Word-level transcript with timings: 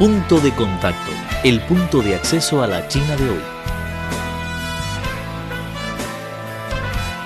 Punto 0.00 0.40
de 0.40 0.50
contacto, 0.54 1.10
el 1.44 1.60
punto 1.60 2.00
de 2.00 2.14
acceso 2.14 2.62
a 2.62 2.66
la 2.66 2.88
China 2.88 3.16
de 3.16 3.28
hoy. 3.28 3.42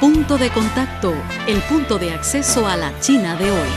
Punto 0.01 0.37
de 0.37 0.51
contacto, 0.51 1.15
el 1.47 1.61
punto 1.69 2.01
de 2.01 2.11
acceso 2.11 2.67
a 2.67 2.77
la 2.77 2.99
China 2.99 3.37
de 3.37 3.53
hoy. 3.53 3.69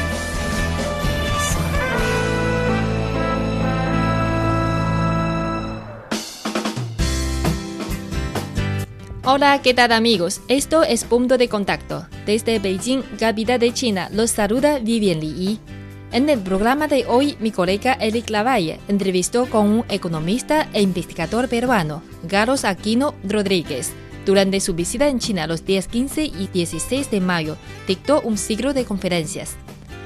Hola, 9.25 9.61
¿qué 9.61 9.75
tal 9.75 9.91
amigos? 9.91 10.41
Esto 10.47 10.81
es 10.81 11.03
Punto 11.03 11.37
de 11.37 11.47
Contacto. 11.47 12.07
Desde 12.25 12.57
Beijing, 12.57 13.03
capital 13.19 13.59
de 13.59 13.71
China, 13.75 14.09
los 14.11 14.31
saluda 14.31 14.79
Vivian 14.79 15.19
Li. 15.19 15.59
En 16.13 16.29
el 16.29 16.39
programa 16.39 16.87
de 16.87 17.05
hoy, 17.05 17.35
mi 17.41 17.51
colega 17.51 17.97
Eric 17.99 18.29
Lavalle 18.29 18.79
entrevistó 18.87 19.45
con 19.49 19.67
un 19.67 19.85
economista 19.89 20.69
e 20.71 20.81
investigador 20.81 21.49
peruano, 21.49 22.01
Carlos 22.29 22.63
Aquino 22.63 23.13
Rodríguez. 23.25 23.91
Durante 24.25 24.61
su 24.61 24.73
visita 24.73 25.09
en 25.09 25.19
China 25.19 25.47
los 25.47 25.65
días 25.65 25.89
15 25.89 26.23
y 26.23 26.49
16 26.53 27.11
de 27.11 27.19
mayo, 27.19 27.57
dictó 27.87 28.21
un 28.21 28.37
ciclo 28.37 28.73
de 28.73 28.85
conferencias. 28.85 29.57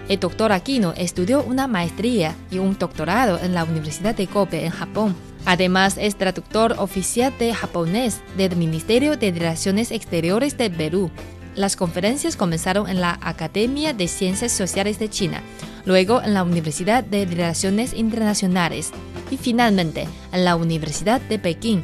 El 0.10 0.20
doctor 0.20 0.52
Aquino 0.52 0.94
estudió 0.98 1.44
una 1.44 1.68
maestría 1.68 2.36
y 2.50 2.58
un 2.58 2.78
doctorado 2.80 3.40
en 3.40 3.54
la 3.54 3.64
Universidad 3.64 4.16
de 4.16 4.26
Kobe 4.26 4.66
en 4.66 4.72
Japón. 4.72 5.16
Además, 5.46 5.98
es 6.00 6.16
traductor 6.18 6.76
oficial 6.80 7.32
de 7.38 7.54
japonés 7.54 8.22
del 8.38 8.56
Ministerio 8.56 9.18
de 9.18 9.32
Relaciones 9.32 9.92
Exteriores 9.92 10.58
de 10.58 10.72
Perú. 10.72 11.12
Las 11.56 11.76
conferencias 11.76 12.36
comenzaron 12.36 12.90
en 12.90 13.02
la 13.02 13.20
Academia 13.22 13.94
de 13.94 14.08
Ciencias 14.08 14.52
Sociales 14.52 15.00
de 15.00 15.10
China, 15.10 15.44
luego 15.86 16.22
en 16.22 16.34
la 16.34 16.44
Universidad 16.44 17.04
de 17.04 17.26
Relaciones 17.26 17.94
Internacionales 17.94 18.92
y 19.30 19.38
finalmente 19.38 20.08
en 20.32 20.46
la 20.46 20.56
Universidad 20.56 21.22
de 21.22 21.40
Pekín. 21.40 21.84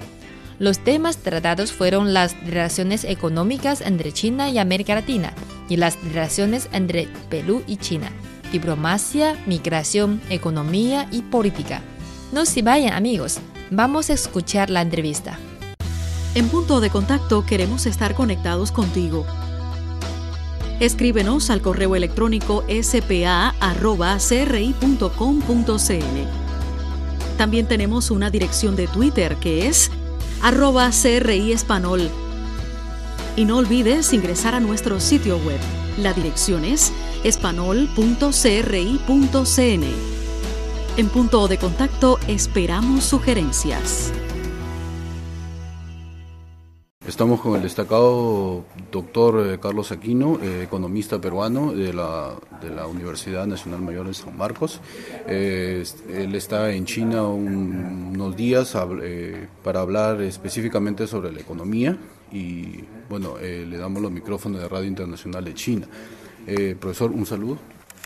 Los 0.59 0.80
temas 0.80 1.17
tratados 1.17 1.72
fueron 1.72 2.14
las 2.14 2.36
relaciones 2.45 3.04
económicas 3.04 3.81
entre 3.81 4.12
China 4.12 4.50
y 4.50 4.58
América 4.58 4.95
Latina 4.95 5.34
y 5.70 5.78
las 5.78 6.02
relaciones 6.04 6.67
entre 6.72 7.08
Perú 7.30 7.64
y 7.67 7.78
China, 7.78 8.12
diplomacia, 8.52 9.38
migración, 9.45 10.22
economía 10.30 11.08
y 11.11 11.22
política. 11.22 11.82
No 12.32 12.45
se 12.45 12.61
vayan 12.61 12.94
amigos, 12.94 13.39
vamos 13.70 14.09
a 14.09 14.14
escuchar 14.14 14.70
la 14.70 14.82
entrevista. 14.82 15.38
En 16.36 16.50
punto 16.50 16.82
de 16.82 16.89
contacto 16.89 17.45
queremos 17.45 17.86
estar 17.86 18.14
conectados 18.14 18.72
contigo. 18.72 19.26
Escríbenos 20.80 21.50
al 21.50 21.61
correo 21.61 21.95
electrónico 21.95 22.64
spa.cri.com.cl. 22.67 23.78
También 27.38 27.67
tenemos 27.67 28.11
una 28.11 28.30
dirección 28.30 28.75
de 28.75 28.88
Twitter 28.88 29.36
que 29.38 29.67
es 29.67 29.92
arroba 30.42 30.92
CRI 30.92 31.52
Espanol. 31.52 32.09
Y 33.36 33.45
no 33.45 33.58
olvides 33.58 34.14
ingresar 34.14 34.55
a 34.55 34.59
nuestro 34.59 35.00
sitio 35.00 35.38
web. 35.38 35.59
La 35.98 36.14
dirección 36.14 36.64
es 36.64 36.92
espanol.cri.cn. 37.23 39.83
En 40.98 41.09
punto 41.09 41.48
de 41.48 41.58
contacto 41.58 42.20
esperamos 42.28 43.03
sugerencias. 43.03 44.11
Estamos 47.08 47.39
con 47.39 47.55
el 47.55 47.61
destacado 47.61 48.66
doctor 48.91 49.47
eh, 49.47 49.59
Carlos 49.61 49.94
Aquino, 49.94 50.39
eh, 50.44 50.63
economista 50.63 51.22
peruano 51.22 51.72
de 51.72 51.94
la, 51.94 52.33
de 52.59 52.69
la, 52.69 52.86
Universidad 52.86 53.47
Nacional 53.47 53.80
Mayor 53.80 54.08
de 54.08 54.14
San 54.14 54.36
Marcos. 54.36 54.81
Eh, 55.25 55.86
él 56.09 56.36
está 56.36 56.69
en 56.73 56.83
China 56.83 57.25
unos 57.25 58.36
días 58.36 58.75
para 59.64 59.80
hablar 59.80 60.22
específicamente 60.22 61.08
sobre 61.08 61.31
la 61.31 61.39
economía 61.39 61.97
y 62.30 62.83
bueno, 63.09 63.36
le 63.39 63.77
damos 63.77 64.02
los 64.02 64.11
micrófonos 64.11 64.59
de 64.59 64.67
Radio 64.67 64.87
Internacional 64.87 65.45
de 65.45 65.53
China. 65.53 65.87
profesor, 66.77 67.11
un 67.11 67.26
saludo. 67.26 67.58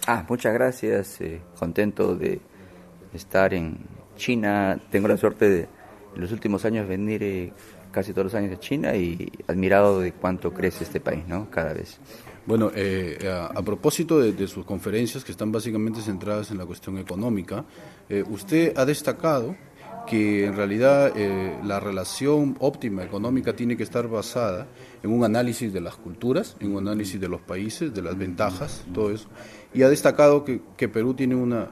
Ah, 0.06 0.24
muchas 0.30 0.54
gracias, 0.54 1.18
contento 1.58 2.16
de 2.16 2.40
estar 3.16 3.52
en 3.56 3.80
China. 4.16 4.80
Tengo 4.92 5.08
la 5.08 5.18
suerte 5.18 5.50
de 5.50 5.81
en 6.16 6.22
los 6.22 6.32
últimos 6.32 6.66
años 6.66 6.88
venir 6.88 7.54
casi 7.92 8.14
todos 8.14 8.26
los 8.26 8.36
años 8.36 8.52
de 8.52 8.60
China 8.60 8.96
y 8.96 9.32
admirado 9.48 10.00
de 10.00 10.14
cuánto 10.14 10.54
crece 10.54 10.84
este 10.84 11.00
país, 11.00 11.28
¿no? 11.28 11.50
Cada 11.50 11.74
vez. 11.74 12.00
Bueno, 12.46 12.72
eh, 12.74 13.20
a, 13.54 13.62
propósito 13.62 14.20
de, 14.20 14.48
sus 14.48 14.66
conferencias 14.66 15.24
que 15.24 15.32
están 15.32 15.52
básicamente 15.52 16.02
centradas 16.02 16.50
en 16.50 16.58
la 16.58 16.66
cuestión 16.66 16.98
económica, 16.98 17.66
eh, 18.10 18.24
usted 18.28 18.74
ha 18.78 18.86
destacado 18.86 19.56
que 20.08 20.46
en 20.48 20.56
realidad 20.56 21.14
eh, 21.16 21.56
la 21.64 21.80
relación 21.80 22.58
óptima 22.60 23.04
económica 23.04 23.56
tiene 23.56 23.78
que 23.78 23.84
estar 23.84 24.08
basada 24.08 24.68
en 25.04 25.12
un 25.12 25.24
análisis 25.24 25.72
de 25.72 25.82
las 25.82 25.96
culturas, 25.96 26.58
en 26.60 26.76
un 26.76 26.88
análisis 26.88 27.22
de 27.22 27.28
los 27.28 27.42
países, 27.42 27.94
de 27.94 28.02
las 28.02 28.18
ventajas, 28.18 28.84
todo 28.92 29.12
eso, 29.12 29.30
y 29.74 29.84
ha 29.84 29.90
destacado 29.90 30.44
que, 30.44 30.62
que 30.76 30.90
Perú 30.90 31.14
tiene 31.14 31.36
una, 31.36 31.70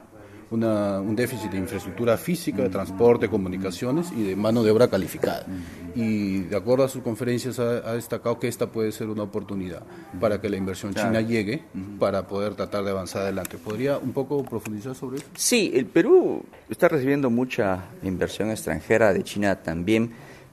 un 0.50 1.14
déficit 1.14 1.50
de 1.50 1.58
infraestructura 1.58 2.16
física, 2.16 2.62
de 2.62 2.68
transporte, 2.68 3.28
comunicaciones 3.28 4.10
y 4.12 4.22
de 4.24 4.36
mano 4.36 4.62
de 4.62 4.70
obra 4.70 4.88
calificada. 4.88 5.46
Y 5.94 6.40
de 6.40 6.56
acuerdo 6.56 6.84
a 6.84 6.88
sus 6.88 7.02
conferencias 7.02 7.58
ha, 7.58 7.94
destacado 7.94 8.38
que 8.38 8.48
esta 8.48 8.66
puede 8.66 8.90
ser 8.92 9.08
una 9.08 9.22
oportunidad 9.22 9.82
para 10.20 10.40
que 10.40 10.48
la 10.48 10.56
inversión 10.56 10.94
china 10.94 11.20
llegue 11.20 11.62
para 11.98 12.26
poder 12.26 12.54
tratar 12.54 12.84
de 12.84 12.90
avanzar 12.90 13.22
adelante. 13.22 13.58
¿Podría 13.58 13.98
un 13.98 14.12
poco 14.12 14.42
profundizar 14.44 14.94
sobre 14.94 15.18
eso? 15.18 15.26
Sí, 15.34 15.70
el 15.74 15.86
Perú 15.86 16.42
está 16.68 16.88
recibiendo 16.88 17.30
mucha 17.30 17.84
inversión 18.02 18.50
extranjera 18.50 19.12
de 19.12 19.22
China 19.22 19.56
también 19.56 20.12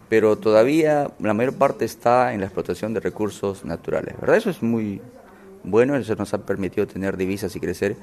pero 0.10 0.38
todavía 0.38 1.12
la 1.20 1.34
mayor 1.34 1.56
parte 1.56 1.86
está 1.86 2.34
en 2.34 2.40
la 2.40 2.46
explotación 2.46 2.94
de 2.94 3.00
recursos 3.02 3.66
naturales, 3.66 4.16
¿verdad? 4.20 4.38
Eso 4.38 4.50
es 4.50 4.64
muy 4.64 5.02
bueno, 5.64 5.96
eso 5.96 6.16
nos 6.16 6.34
ha 6.34 6.46
permitido 6.46 6.88
tener 6.88 7.18
divisas 7.18 7.56
y 7.56 7.60
crecer, 7.60 7.98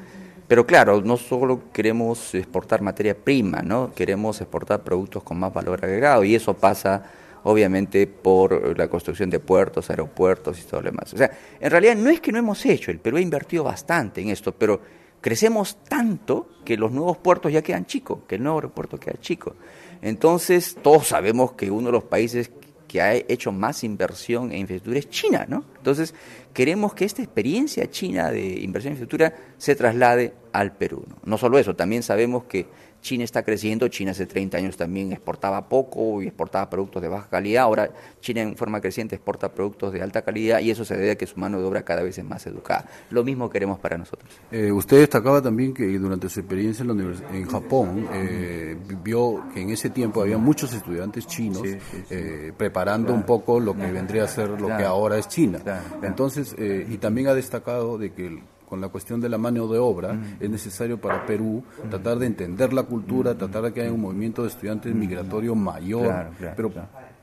pero 0.46 0.66
claro, 0.66 1.00
no 1.00 1.16
solo 1.16 1.72
queremos 1.72 2.34
exportar 2.34 2.82
materia 2.82 3.16
prima, 3.16 3.62
¿no? 3.62 3.92
Queremos 3.94 4.40
exportar 4.40 4.82
productos 4.82 5.22
con 5.22 5.38
más 5.38 5.52
valor 5.52 5.80
agregado 5.82 6.24
y 6.24 6.34
eso 6.34 6.54
pasa 6.54 7.02
obviamente 7.44 8.06
por 8.06 8.76
la 8.76 8.88
construcción 8.88 9.30
de 9.30 9.38
puertos, 9.38 9.90
aeropuertos 9.90 10.58
y 10.60 10.64
todo 10.64 10.80
lo 10.80 10.90
demás. 10.90 11.12
O 11.14 11.16
sea, 11.16 11.30
en 11.60 11.70
realidad 11.70 11.96
no 11.96 12.10
es 12.10 12.20
que 12.20 12.32
no 12.32 12.38
hemos 12.38 12.64
hecho, 12.66 12.90
el 12.90 12.98
Perú 12.98 13.18
ha 13.18 13.20
invertido 13.20 13.64
bastante 13.64 14.20
en 14.20 14.28
esto, 14.28 14.52
pero 14.52 14.80
crecemos 15.20 15.78
tanto 15.88 16.48
que 16.64 16.76
los 16.76 16.92
nuevos 16.92 17.16
puertos 17.18 17.52
ya 17.52 17.62
quedan 17.62 17.86
chicos, 17.86 18.20
que 18.26 18.34
el 18.34 18.42
nuevo 18.42 18.58
aeropuerto 18.58 18.98
queda 18.98 19.14
chico. 19.20 19.54
Entonces, 20.02 20.76
todos 20.82 21.08
sabemos 21.08 21.52
que 21.52 21.70
uno 21.70 21.86
de 21.86 21.92
los 21.92 22.04
países 22.04 22.50
que 22.94 23.02
ha 23.02 23.12
hecho 23.12 23.50
más 23.50 23.82
inversión 23.82 24.52
en 24.52 24.58
infraestructura 24.58 25.00
es 25.00 25.10
China, 25.10 25.46
¿no? 25.48 25.64
Entonces, 25.78 26.14
queremos 26.52 26.94
que 26.94 27.04
esta 27.04 27.22
experiencia 27.22 27.90
china 27.90 28.30
de 28.30 28.60
inversión 28.60 28.92
en 28.92 29.00
infraestructura 29.00 29.34
se 29.58 29.74
traslade 29.74 30.32
al 30.52 30.76
Perú. 30.76 31.04
¿no? 31.08 31.16
no 31.24 31.36
solo 31.36 31.58
eso, 31.58 31.74
también 31.74 32.04
sabemos 32.04 32.44
que 32.44 32.68
China 33.04 33.22
está 33.22 33.42
creciendo, 33.42 33.86
China 33.88 34.12
hace 34.12 34.24
30 34.24 34.56
años 34.56 34.78
también 34.78 35.12
exportaba 35.12 35.68
poco 35.68 36.22
y 36.22 36.26
exportaba 36.26 36.70
productos 36.70 37.02
de 37.02 37.08
baja 37.08 37.28
calidad, 37.28 37.64
ahora 37.64 37.90
China 38.20 38.40
en 38.40 38.56
forma 38.56 38.80
creciente 38.80 39.14
exporta 39.14 39.52
productos 39.52 39.92
de 39.92 40.00
alta 40.00 40.22
calidad 40.22 40.60
y 40.60 40.70
eso 40.70 40.86
se 40.86 40.96
debe 40.96 41.10
a 41.10 41.14
que 41.16 41.26
su 41.26 41.38
mano 41.38 41.58
de 41.60 41.66
obra 41.66 41.82
cada 41.84 42.02
vez 42.02 42.16
es 42.16 42.24
más 42.24 42.46
educada. 42.46 42.86
Lo 43.10 43.22
mismo 43.22 43.50
queremos 43.50 43.78
para 43.78 43.98
nosotros. 43.98 44.30
Eh, 44.50 44.72
usted 44.72 45.00
destacaba 45.00 45.42
también 45.42 45.74
que 45.74 45.86
durante 45.98 46.30
su 46.30 46.40
experiencia 46.40 46.82
en, 46.82 46.96
la 46.96 47.28
en 47.30 47.46
Japón 47.46 48.08
eh, 48.10 48.74
vio 49.02 49.44
que 49.52 49.60
en 49.60 49.68
ese 49.68 49.90
tiempo 49.90 50.22
había 50.22 50.38
muchos 50.38 50.72
estudiantes 50.72 51.26
chinos 51.26 51.62
eh, 52.08 52.52
preparando 52.56 53.12
un 53.12 53.24
poco 53.24 53.60
lo 53.60 53.76
que 53.76 53.92
vendría 53.92 54.24
a 54.24 54.28
ser 54.28 54.48
lo 54.48 54.68
que 54.68 54.82
ahora 54.82 55.18
es 55.18 55.28
China. 55.28 55.60
Entonces, 56.02 56.56
y 56.58 56.96
también 56.96 57.28
ha 57.28 57.34
destacado 57.34 57.98
de 57.98 58.14
que 58.14 58.28
el 58.28 58.40
con 58.68 58.80
la 58.80 58.88
cuestión 58.88 59.20
de 59.20 59.28
la 59.28 59.38
mano 59.38 59.66
de 59.68 59.78
obra, 59.78 60.18
es 60.40 60.50
necesario 60.50 61.00
para 61.00 61.24
Perú 61.26 61.62
tratar 61.90 62.18
de 62.18 62.26
entender 62.26 62.72
la 62.72 62.84
cultura, 62.84 63.36
tratar 63.36 63.62
de 63.62 63.72
que 63.72 63.82
haya 63.82 63.92
un 63.92 64.00
movimiento 64.00 64.42
de 64.42 64.48
estudiantes 64.48 64.94
migratorio 64.94 65.54
mayor, 65.54 66.26
pero 66.56 66.72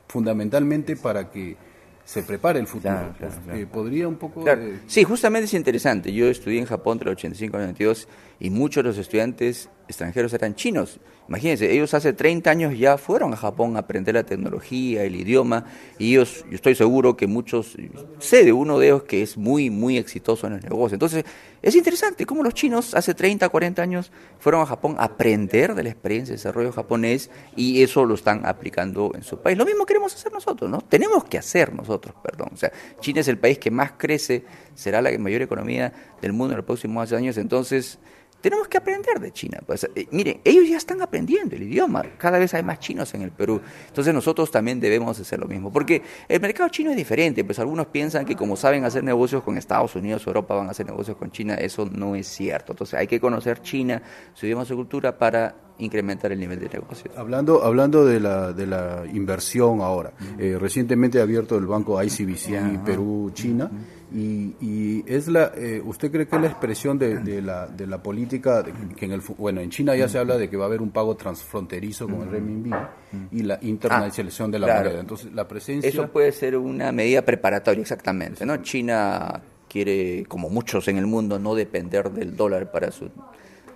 fundamentalmente 0.08 0.96
para 0.96 1.30
que 1.30 1.56
se 2.04 2.22
prepare 2.22 2.58
el 2.58 2.66
futuro. 2.66 3.14
Eh, 3.52 3.66
¿Podría 3.70 4.08
un 4.08 4.16
poco...? 4.16 4.44
Sí, 4.86 5.04
justamente 5.04 5.46
es 5.46 5.54
interesante. 5.54 6.12
Yo 6.12 6.26
estudié 6.26 6.58
en 6.58 6.66
Japón 6.66 6.94
entre 6.94 7.10
el 7.10 7.16
85 7.16 7.56
y 7.56 7.60
el 7.60 7.66
92 7.68 8.08
y 8.42 8.50
muchos 8.50 8.82
de 8.82 8.88
los 8.88 8.98
estudiantes 8.98 9.70
extranjeros 9.86 10.32
eran 10.32 10.56
chinos. 10.56 10.98
Imagínense, 11.28 11.70
ellos 11.70 11.94
hace 11.94 12.12
30 12.12 12.50
años 12.50 12.76
ya 12.76 12.98
fueron 12.98 13.32
a 13.32 13.36
Japón 13.36 13.76
a 13.76 13.80
aprender 13.80 14.16
la 14.16 14.24
tecnología, 14.24 15.04
el 15.04 15.14
idioma, 15.14 15.66
y 15.96 16.10
ellos, 16.10 16.44
yo 16.50 16.56
estoy 16.56 16.74
seguro 16.74 17.16
que 17.16 17.28
muchos, 17.28 17.76
sé 18.18 18.44
de 18.44 18.52
uno 18.52 18.80
de 18.80 18.86
ellos 18.88 19.04
que 19.04 19.22
es 19.22 19.36
muy, 19.36 19.70
muy 19.70 19.96
exitoso 19.96 20.48
en 20.48 20.54
el 20.54 20.60
negocio. 20.60 20.96
Entonces, 20.96 21.24
es 21.62 21.76
interesante 21.76 22.26
cómo 22.26 22.42
los 22.42 22.52
chinos 22.52 22.94
hace 22.94 23.14
30, 23.14 23.48
40 23.48 23.80
años 23.80 24.10
fueron 24.40 24.62
a 24.62 24.66
Japón 24.66 24.96
a 24.98 25.04
aprender 25.04 25.76
de 25.76 25.84
la 25.84 25.90
experiencia 25.90 26.32
de 26.32 26.38
desarrollo 26.38 26.72
japonés 26.72 27.30
y 27.54 27.80
eso 27.84 28.04
lo 28.04 28.14
están 28.16 28.44
aplicando 28.44 29.12
en 29.14 29.22
su 29.22 29.40
país. 29.40 29.56
Lo 29.56 29.64
mismo 29.64 29.86
queremos 29.86 30.12
hacer 30.12 30.32
nosotros, 30.32 30.68
¿no? 30.68 30.80
Tenemos 30.80 31.22
que 31.24 31.38
hacer 31.38 31.72
nosotros, 31.72 32.16
perdón. 32.20 32.48
O 32.52 32.56
sea, 32.56 32.72
China 33.00 33.20
es 33.20 33.28
el 33.28 33.38
país 33.38 33.58
que 33.58 33.70
más 33.70 33.92
crece, 33.96 34.44
será 34.74 35.00
la 35.00 35.16
mayor 35.16 35.42
economía 35.42 35.92
del 36.20 36.32
mundo 36.32 36.54
en 36.54 36.56
los 36.56 36.66
próximos 36.66 37.12
años, 37.12 37.38
entonces 37.38 38.00
tenemos 38.42 38.68
que 38.68 38.76
aprender 38.76 39.18
de 39.20 39.32
China. 39.32 39.60
Pues, 39.64 39.88
eh, 39.94 40.06
miren, 40.10 40.40
ellos 40.44 40.68
ya 40.68 40.76
están 40.76 41.00
aprendiendo 41.00 41.56
el 41.56 41.62
idioma, 41.62 42.02
cada 42.18 42.38
vez 42.38 42.52
hay 42.52 42.62
más 42.62 42.80
chinos 42.80 43.14
en 43.14 43.22
el 43.22 43.30
Perú, 43.30 43.60
entonces 43.88 44.12
nosotros 44.12 44.50
también 44.50 44.80
debemos 44.80 45.18
hacer 45.18 45.38
lo 45.38 45.46
mismo, 45.46 45.72
porque 45.72 46.02
el 46.28 46.40
mercado 46.40 46.68
chino 46.68 46.90
es 46.90 46.96
diferente, 46.96 47.44
pues 47.44 47.58
algunos 47.58 47.86
piensan 47.86 48.26
que 48.26 48.36
como 48.36 48.56
saben 48.56 48.84
hacer 48.84 49.04
negocios 49.04 49.42
con 49.42 49.56
Estados 49.56 49.94
Unidos 49.94 50.26
o 50.26 50.30
Europa 50.30 50.54
van 50.56 50.68
a 50.68 50.72
hacer 50.72 50.84
negocios 50.84 51.16
con 51.16 51.30
China, 51.30 51.54
eso 51.54 51.88
no 51.90 52.14
es 52.16 52.26
cierto, 52.26 52.72
entonces 52.72 52.98
hay 52.98 53.06
que 53.06 53.20
conocer 53.20 53.62
China, 53.62 54.02
su 54.34 54.46
idioma, 54.46 54.64
su 54.64 54.74
cultura 54.76 55.16
para 55.16 55.54
incrementar 55.78 56.32
el 56.32 56.38
nivel 56.38 56.60
de 56.60 56.68
negocios. 56.68 57.16
Hablando, 57.16 57.64
hablando 57.64 58.04
de, 58.04 58.20
la, 58.20 58.52
de 58.52 58.66
la 58.66 59.04
inversión 59.12 59.80
ahora, 59.80 60.12
eh, 60.38 60.56
recientemente 60.60 61.18
ha 61.20 61.22
abierto 61.22 61.56
el 61.56 61.66
banco 61.66 62.02
ICBC 62.02 62.84
Perú-China 62.84 63.70
y, 64.14 65.04
es 65.06 65.28
la, 65.28 65.52
eh, 65.56 65.80
¿usted 65.84 66.10
cree 66.10 66.26
que 66.26 66.36
es 66.36 66.42
la 66.42 66.48
expresión 66.48 66.98
de, 66.98 67.42
la, 67.42 67.66
de 67.66 67.86
la 67.86 68.02
política, 68.02 68.64
que 68.96 69.04
en 69.06 69.12
el, 69.12 69.22
bueno, 69.38 69.60
en 69.60 69.70
China 69.70 69.96
ya 69.96 70.08
se 70.08 70.18
habla 70.18 70.36
de 70.36 70.50
que 70.50 70.56
va 70.56 70.64
a 70.64 70.66
haber 70.68 70.82
un 70.82 70.90
pago 70.90 71.16
transfronterizo 71.16 72.06
con 72.06 72.22
el 72.22 72.30
renminbi 72.30 72.70
y 73.30 73.42
la 73.42 73.58
internacionalización 73.62 74.50
de 74.50 74.58
la 74.58 74.74
ah, 74.74 74.78
moneda? 74.78 75.00
Entonces, 75.00 75.32
la 75.32 75.48
presencia... 75.48 75.88
Eso 75.88 76.08
puede 76.08 76.32
ser 76.32 76.56
una 76.56 76.92
medida 76.92 77.22
preparatoria, 77.22 77.82
exactamente, 77.82 78.44
¿no? 78.44 78.58
China 78.58 79.40
quiere, 79.68 80.24
como 80.28 80.50
muchos 80.50 80.88
en 80.88 80.98
el 80.98 81.06
mundo, 81.06 81.38
no 81.38 81.54
depender 81.54 82.10
del 82.10 82.36
dólar 82.36 82.70
para 82.70 82.90
su 82.90 83.10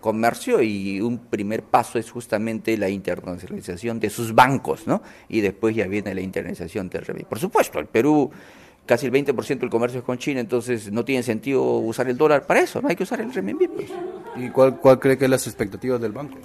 comercio 0.00 0.62
y 0.62 1.00
un 1.00 1.18
primer 1.18 1.62
paso 1.62 1.98
es 1.98 2.10
justamente 2.10 2.76
la 2.76 2.88
internacionalización 2.88 3.98
de 3.98 4.10
sus 4.10 4.34
bancos, 4.34 4.86
¿no? 4.86 5.02
Y 5.28 5.40
después 5.40 5.74
ya 5.74 5.86
viene 5.86 6.14
la 6.14 6.20
internacionalización 6.20 6.88
del 6.90 7.04
renminbi. 7.06 7.28
Por 7.28 7.38
supuesto, 7.38 7.78
el 7.78 7.86
Perú 7.86 8.30
casi 8.86 9.06
el 9.06 9.12
20% 9.12 9.58
del 9.58 9.70
comercio 9.70 9.98
es 9.98 10.04
con 10.04 10.18
China, 10.18 10.40
entonces 10.40 10.90
no 10.90 11.04
tiene 11.04 11.22
sentido 11.22 11.62
usar 11.78 12.08
el 12.08 12.16
dólar 12.16 12.46
para 12.46 12.60
eso, 12.60 12.80
no 12.80 12.88
hay 12.88 12.96
que 12.96 13.02
usar 13.02 13.20
el 13.20 13.32
renminbi. 13.32 13.68
Pues. 13.68 13.90
¿Y 14.36 14.50
cuál, 14.50 14.78
cuál 14.78 14.98
cree 14.98 15.18
que 15.18 15.24
son 15.24 15.32
las 15.32 15.46
expectativas 15.46 16.00
del 16.00 16.12
banco? 16.12 16.38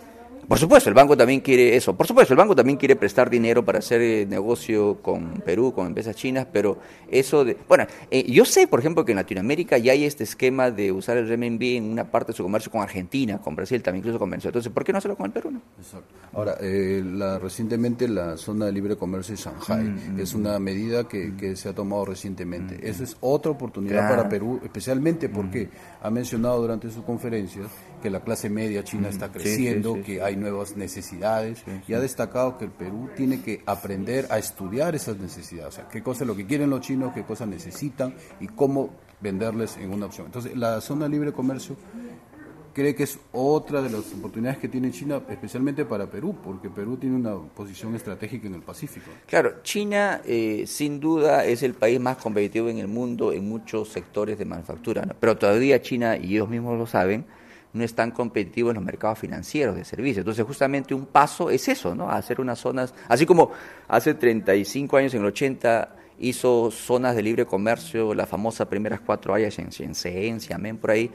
Por 0.52 0.60
supuesto, 0.60 0.90
el 0.90 0.96
banco 0.96 1.16
también 1.16 1.40
quiere 1.40 1.78
eso. 1.78 1.96
Por 1.96 2.06
supuesto, 2.06 2.34
el 2.34 2.38
banco 2.38 2.54
también 2.54 2.78
quiere 2.78 2.98
prestar 2.98 3.30
dinero 3.30 3.64
para 3.64 3.80
hacer 3.80 4.02
eh, 4.02 4.26
negocio 4.26 5.02
con 5.02 5.36
Perú, 5.46 5.72
con 5.74 5.88
empresas 5.88 6.14
chinas, 6.14 6.46
pero 6.52 6.78
eso 7.10 7.46
de... 7.46 7.56
Bueno, 7.70 7.86
eh, 8.10 8.30
yo 8.30 8.44
sé, 8.44 8.68
por 8.68 8.82
ejemplo, 8.82 9.06
que 9.06 9.14
en 9.14 9.16
Latinoamérica 9.16 9.78
ya 9.78 9.94
hay 9.94 10.04
este 10.04 10.26
esquema 10.26 10.70
de 10.70 10.92
usar 10.92 11.16
el 11.16 11.30
renminbi 11.30 11.78
en 11.78 11.86
una 11.86 12.12
parte 12.12 12.34
de 12.34 12.36
su 12.36 12.44
comercio 12.44 12.70
con 12.70 12.82
Argentina, 12.82 13.38
con 13.38 13.56
Brasil, 13.56 13.82
también 13.82 14.02
incluso 14.02 14.20
con 14.20 14.30
Venezuela. 14.30 14.50
Entonces, 14.50 14.74
¿por 14.74 14.84
qué 14.84 14.92
no 14.92 14.98
hacerlo 14.98 15.16
con 15.16 15.28
el 15.28 15.32
Perú? 15.32 15.54
Exacto. 15.78 16.14
Ahora, 16.34 16.58
eh, 16.60 17.02
la, 17.02 17.40
recientemente 17.40 18.10
la 18.10 18.36
zona 18.36 18.66
de 18.66 18.74
libre 18.74 18.98
comercio 18.98 19.34
de 19.38 19.42
Shanghai 19.42 19.86
mm, 19.86 20.16
mm, 20.16 20.20
es 20.20 20.34
una 20.34 20.60
mm. 20.60 20.62
medida 20.62 21.08
que, 21.08 21.56
se 21.56 21.70
ha 21.70 21.74
tomado 21.74 22.04
recientemente. 22.04 22.78
Eso 22.84 23.06
es 23.06 23.16
otra 23.22 23.54
oportunidad 23.54 24.10
para 24.10 24.28
Perú, 24.28 24.60
especialmente 24.62 25.30
porque 25.30 25.70
ha 26.02 26.10
mencionado 26.10 26.62
durante 26.62 26.92
su 26.92 27.06
conferencia 27.06 27.62
que 28.02 28.10
la 28.10 28.22
clase 28.22 28.50
media 28.50 28.84
china 28.84 29.10
está 29.10 29.32
creciendo, 29.32 30.02
que 30.04 30.22
hay 30.22 30.36
nuevas 30.36 30.76
necesidades 30.76 31.64
y 31.88 31.94
ha 31.94 32.00
destacado 32.00 32.58
que 32.58 32.66
el 32.66 32.72
Perú 32.72 33.10
tiene 33.16 33.42
que 33.42 33.62
aprender 33.66 34.28
a 34.30 34.38
estudiar 34.38 34.96
esas 34.96 35.18
necesidades, 35.18 35.74
o 35.74 35.76
sea, 35.78 35.88
qué 35.88 36.02
cosa 36.02 36.24
es 36.24 36.28
lo 36.28 36.36
que 36.36 36.46
quieren 36.46 36.70
los 36.70 36.82
chinos, 36.82 37.14
qué 37.14 37.24
cosas 37.24 37.48
necesitan 37.48 38.14
y 38.40 38.48
cómo 38.48 38.90
venderles 39.22 39.78
en 39.78 39.94
una 39.94 40.08
opción. 40.08 40.28
Entonces, 40.28 40.56
la 40.58 40.82
zona 40.82 41.06
de 41.06 41.12
libre 41.12 41.32
comercio 41.32 41.78
cree 42.74 42.96
que 42.96 43.04
es 43.04 43.20
otra 43.32 43.82
de 43.82 43.90
las 43.90 44.14
oportunidades 44.14 44.60
que 44.60 44.68
tiene 44.68 44.92
China, 44.92 45.22
especialmente 45.30 45.86
para 45.86 46.10
Perú, 46.10 46.36
porque 46.44 46.70
Perú 46.70 46.98
tiene 46.98 47.16
una 47.16 47.36
posición 47.36 47.96
estratégica 47.96 48.48
en 48.48 48.56
el 48.56 48.62
Pacífico. 48.62 49.08
Claro, 49.28 49.62
China 49.64 50.22
eh, 50.26 50.64
sin 50.68 51.00
duda 51.00 51.46
es 51.46 51.64
el 51.64 51.74
país 51.74 52.00
más 52.00 52.18
competitivo 52.18 52.70
en 52.70 52.80
el 52.80 52.88
mundo 52.88 53.32
en 53.34 53.48
muchos 53.48 53.90
sectores 53.90 54.38
de 54.38 54.46
manufactura, 54.46 55.06
pero 55.20 55.38
todavía 55.38 55.82
China, 55.82 56.18
y 56.18 56.36
ellos 56.36 56.50
mismos 56.50 56.78
lo 56.78 56.88
saben, 56.88 57.26
no 57.74 57.84
es 57.84 57.94
tan 57.96 58.12
competitivo 58.12 58.70
en 58.70 58.76
los 58.76 58.84
mercados 58.84 59.20
financieros 59.20 59.76
de 59.76 59.86
servicios. 59.86 60.20
Entonces, 60.20 60.46
justamente 60.46 60.94
un 60.94 61.06
paso 61.06 61.50
es 61.50 61.68
eso, 61.68 61.96
¿no? 61.96 62.10
Hacer 62.10 62.42
unas 62.42 62.60
zonas, 62.60 62.94
así 63.08 63.26
como 63.26 63.52
hace 63.88 64.14
35 64.14 64.98
años, 64.98 65.14
en 65.14 65.22
el 65.22 65.28
80, 65.28 65.96
hizo 66.20 66.70
zonas 66.72 67.16
de 67.16 67.24
libre 67.24 67.46
comercio, 67.46 68.14
las 68.14 68.30
famosas 68.30 68.68
primeras 68.68 69.02
cuatro 69.02 69.34
áreas 69.34 69.58
en 69.60 69.70
Shenzhen, 69.70 70.40
Xiamen, 70.40 70.78
por 70.78 70.92
ahí, 70.92 71.10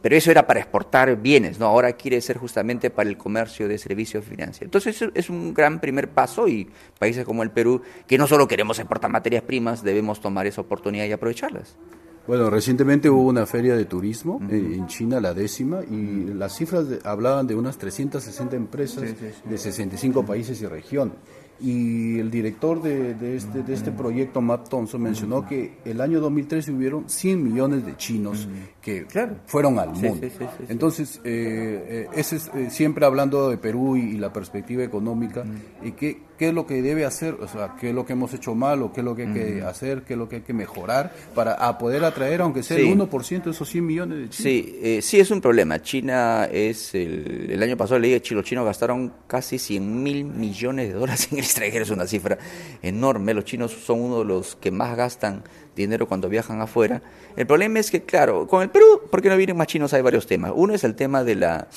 pero 0.00 0.16
eso 0.16 0.30
era 0.30 0.46
para 0.46 0.60
exportar 0.60 1.16
bienes, 1.16 1.58
¿no? 1.58 1.64
Ahora 1.64 1.94
quiere 1.94 2.20
ser 2.20 2.36
justamente 2.36 2.90
para 2.90 3.08
el 3.08 3.16
comercio 3.16 3.66
de 3.66 3.78
servicios 3.78 4.22
financieros. 4.22 4.66
Entonces, 4.66 4.96
eso 4.96 5.10
es 5.14 5.30
un 5.30 5.54
gran 5.54 5.80
primer 5.80 6.10
paso 6.10 6.46
y 6.46 6.68
países 6.98 7.24
como 7.24 7.42
el 7.42 7.50
Perú, 7.50 7.80
que 8.06 8.18
no 8.18 8.26
solo 8.26 8.46
queremos 8.46 8.78
exportar 8.78 9.10
materias 9.10 9.42
primas, 9.42 9.82
debemos 9.82 10.20
tomar 10.20 10.46
esa 10.46 10.60
oportunidad 10.60 11.06
y 11.06 11.12
aprovecharlas. 11.12 11.76
Bueno, 12.26 12.48
recientemente 12.48 13.10
hubo 13.10 13.22
una 13.28 13.44
feria 13.44 13.76
de 13.76 13.84
turismo 13.84 14.40
en 14.48 14.86
China, 14.86 15.20
la 15.20 15.34
décima, 15.34 15.82
y 15.82 16.24
las 16.32 16.56
cifras 16.56 16.86
hablaban 17.04 17.46
de 17.46 17.54
unas 17.54 17.76
360 17.76 18.56
empresas 18.56 19.04
de 19.44 19.58
65 19.58 20.24
países 20.24 20.60
y 20.62 20.66
regiones. 20.66 21.16
Y 21.60 22.18
el 22.18 22.30
director 22.32 22.82
de, 22.82 23.14
de, 23.14 23.36
este, 23.36 23.62
de 23.62 23.74
este 23.74 23.92
proyecto, 23.92 24.40
Matt 24.40 24.68
Thompson, 24.68 25.00
mencionó 25.00 25.46
que 25.46 25.78
el 25.84 26.00
año 26.00 26.20
2013 26.20 26.72
hubieron 26.72 27.08
100 27.08 27.44
millones 27.44 27.86
de 27.86 27.96
chinos 27.96 28.48
que 28.82 29.06
fueron 29.46 29.78
al 29.78 29.90
mundo. 29.90 30.26
Entonces, 30.68 31.20
eh, 31.22 31.84
eh, 31.88 32.08
ese 32.14 32.36
es, 32.36 32.50
eh, 32.54 32.70
siempre 32.70 33.06
hablando 33.06 33.50
de 33.50 33.56
Perú 33.56 33.96
y, 33.96 34.14
la 34.18 34.32
perspectiva 34.32 34.82
económica, 34.82 35.44
y 35.82 35.92
qué, 35.92 36.22
qué 36.38 36.48
es 36.48 36.54
lo 36.54 36.66
que 36.66 36.82
debe 36.82 37.04
hacer, 37.04 37.34
o 37.34 37.48
sea, 37.48 37.76
qué 37.80 37.90
es 37.90 37.94
lo 37.94 38.04
que 38.04 38.14
hemos 38.14 38.32
hecho 38.34 38.54
mal 38.54 38.82
o 38.82 38.92
qué 38.92 39.00
es 39.00 39.04
lo 39.04 39.14
que 39.14 39.22
hay 39.26 39.32
que 39.32 39.62
hacer, 39.62 40.02
qué 40.02 40.14
es 40.14 40.18
lo 40.18 40.28
que 40.28 40.36
hay 40.36 40.42
que 40.42 40.52
mejorar 40.52 41.12
para 41.34 41.54
a 41.54 41.78
poder 41.78 42.04
atraer, 42.04 42.40
aunque 42.40 42.62
sea 42.62 42.76
el 42.76 42.86
1% 42.86 43.44
de 43.44 43.50
esos 43.50 43.68
100 43.68 43.86
millones 43.86 44.18
de 44.18 44.28
chinos. 44.30 44.36
Sí, 44.36 45.00
sí 45.02 45.20
es 45.20 45.30
un 45.30 45.40
problema. 45.40 45.80
China 45.80 46.48
es, 46.50 46.94
el, 46.94 47.50
el 47.50 47.62
año 47.62 47.76
pasado 47.76 47.98
leí 47.98 48.18
que 48.20 48.34
los 48.34 48.44
chinos 48.44 48.64
gastaron 48.64 49.12
casi 49.26 49.58
100 49.58 50.02
mil 50.02 50.24
millones 50.24 50.88
de 50.88 50.94
dólares 50.94 51.28
en 51.32 51.38
el 51.38 51.44
extranjero, 51.44 51.84
es 51.84 51.90
una 51.90 52.06
cifra 52.06 52.38
enorme. 52.82 53.34
Los 53.34 53.44
chinos 53.44 53.72
son 53.72 54.00
uno 54.00 54.18
de 54.20 54.24
los 54.24 54.56
que 54.56 54.70
más 54.70 54.96
gastan 54.96 55.42
dinero 55.76 56.06
cuando 56.06 56.28
viajan 56.28 56.60
afuera. 56.60 57.02
El 57.36 57.46
problema 57.46 57.80
es 57.80 57.90
que, 57.90 58.02
claro, 58.02 58.46
con 58.46 58.62
el 58.62 58.70
Perú, 58.70 59.02
porque 59.10 59.28
no 59.28 59.36
vienen 59.36 59.56
más 59.56 59.66
chinos, 59.66 59.92
hay 59.92 60.02
varios 60.02 60.26
temas. 60.26 60.52
Uno 60.54 60.74
es 60.74 60.84
el 60.84 60.94
tema 60.94 61.24
de 61.24 61.34
la 61.34 61.68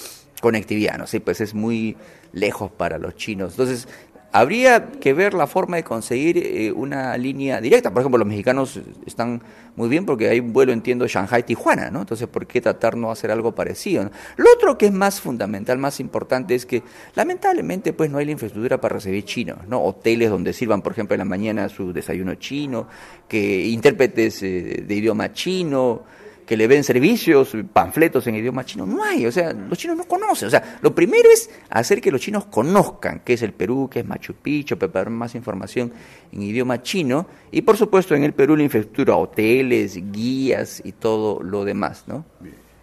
conectividad, 0.42 0.98
¿no? 0.98 1.08
Sí, 1.08 1.20
pues 1.20 1.42
es 1.42 1.54
muy 1.54 1.96
lejos 2.32 2.72
para 2.72 2.98
los 3.00 3.16
chinos. 3.16 3.54
Entonces, 3.54 3.88
Habría 4.32 4.92
que 4.92 5.14
ver 5.14 5.34
la 5.34 5.48
forma 5.48 5.78
de 5.78 5.84
conseguir 5.84 6.38
eh, 6.38 6.72
una 6.72 7.18
línea 7.18 7.62
directa. 7.62 7.92
Por 7.92 8.02
ejemplo, 8.02 8.20
los 8.20 8.28
mexicanos 8.28 8.80
están 9.06 9.42
muy 9.76 9.88
bien 9.90 10.06
porque 10.06 10.28
hay 10.28 10.40
un 10.40 10.52
vuelo, 10.54 10.74
entiendo, 10.74 11.08
Shanghai-Tijuana, 11.08 11.90
¿no? 11.92 12.02
Entonces, 12.02 12.28
¿por 12.28 12.46
qué 12.46 12.60
tratar 12.60 12.98
no 12.98 13.10
hacer 13.10 13.32
algo 13.32 13.54
parecido? 13.54 14.10
Lo 14.36 14.52
otro 14.54 14.78
que 14.78 14.88
es 14.88 14.92
más 14.92 15.22
fundamental, 15.22 15.78
más 15.78 16.00
importante, 16.00 16.56
es 16.56 16.66
que 16.66 16.84
lamentablemente 17.16 17.94
pues 17.94 18.10
no 18.10 18.18
hay 18.18 18.26
la 18.26 18.32
infraestructura 18.32 18.82
para 18.82 18.96
recibir 18.96 19.24
chinos, 19.24 19.60
¿no? 19.68 19.82
Hoteles 19.82 20.30
donde 20.30 20.52
sirvan, 20.52 20.82
por 20.82 20.92
ejemplo, 20.92 21.16
en 21.16 21.20
la 21.20 21.26
mañana 21.26 21.70
su 21.70 21.94
desayuno 21.94 22.36
chino, 22.36 22.88
que 23.28 23.68
intérpretes 23.68 24.44
eh, 24.44 24.84
de 24.86 24.96
idioma 24.96 25.32
chino, 25.32 26.04
que 26.48 26.56
le 26.56 26.66
ven 26.66 26.82
servicios, 26.86 27.52
panfletos 27.74 28.26
en 28.26 28.36
idioma 28.36 28.64
chino. 28.64 28.86
No 28.86 29.04
hay, 29.04 29.26
o 29.26 29.32
sea, 29.34 29.52
los 29.52 29.78
chinos 29.78 29.98
no 29.98 30.06
conocen. 30.06 30.48
O 30.48 30.50
sea, 30.50 30.80
lo 30.82 30.96
primero 30.96 31.30
es 31.30 31.50
hacer 31.70 32.00
que 32.00 32.10
los 32.10 32.22
chinos 32.22 32.46
conozcan 32.46 33.22
qué 33.26 33.34
es 33.34 33.42
el 33.42 33.52
Perú, 33.52 33.90
qué 33.92 34.00
es 34.00 34.06
Machu 34.06 34.34
Picchu, 34.34 34.78
preparar 34.78 35.10
más 35.10 35.36
información 35.36 35.92
en 36.32 36.42
idioma 36.42 36.82
chino. 36.82 37.28
Y 37.52 37.64
por 37.64 37.76
supuesto 37.76 38.16
en 38.16 38.24
el 38.24 38.34
Perú 38.34 38.56
la 38.56 38.64
infraestructura, 38.64 39.18
hoteles, 39.18 40.00
guías 40.10 40.82
y 40.86 40.94
todo 40.94 41.44
lo 41.44 41.66
demás, 41.66 42.06
¿no? 42.08 42.24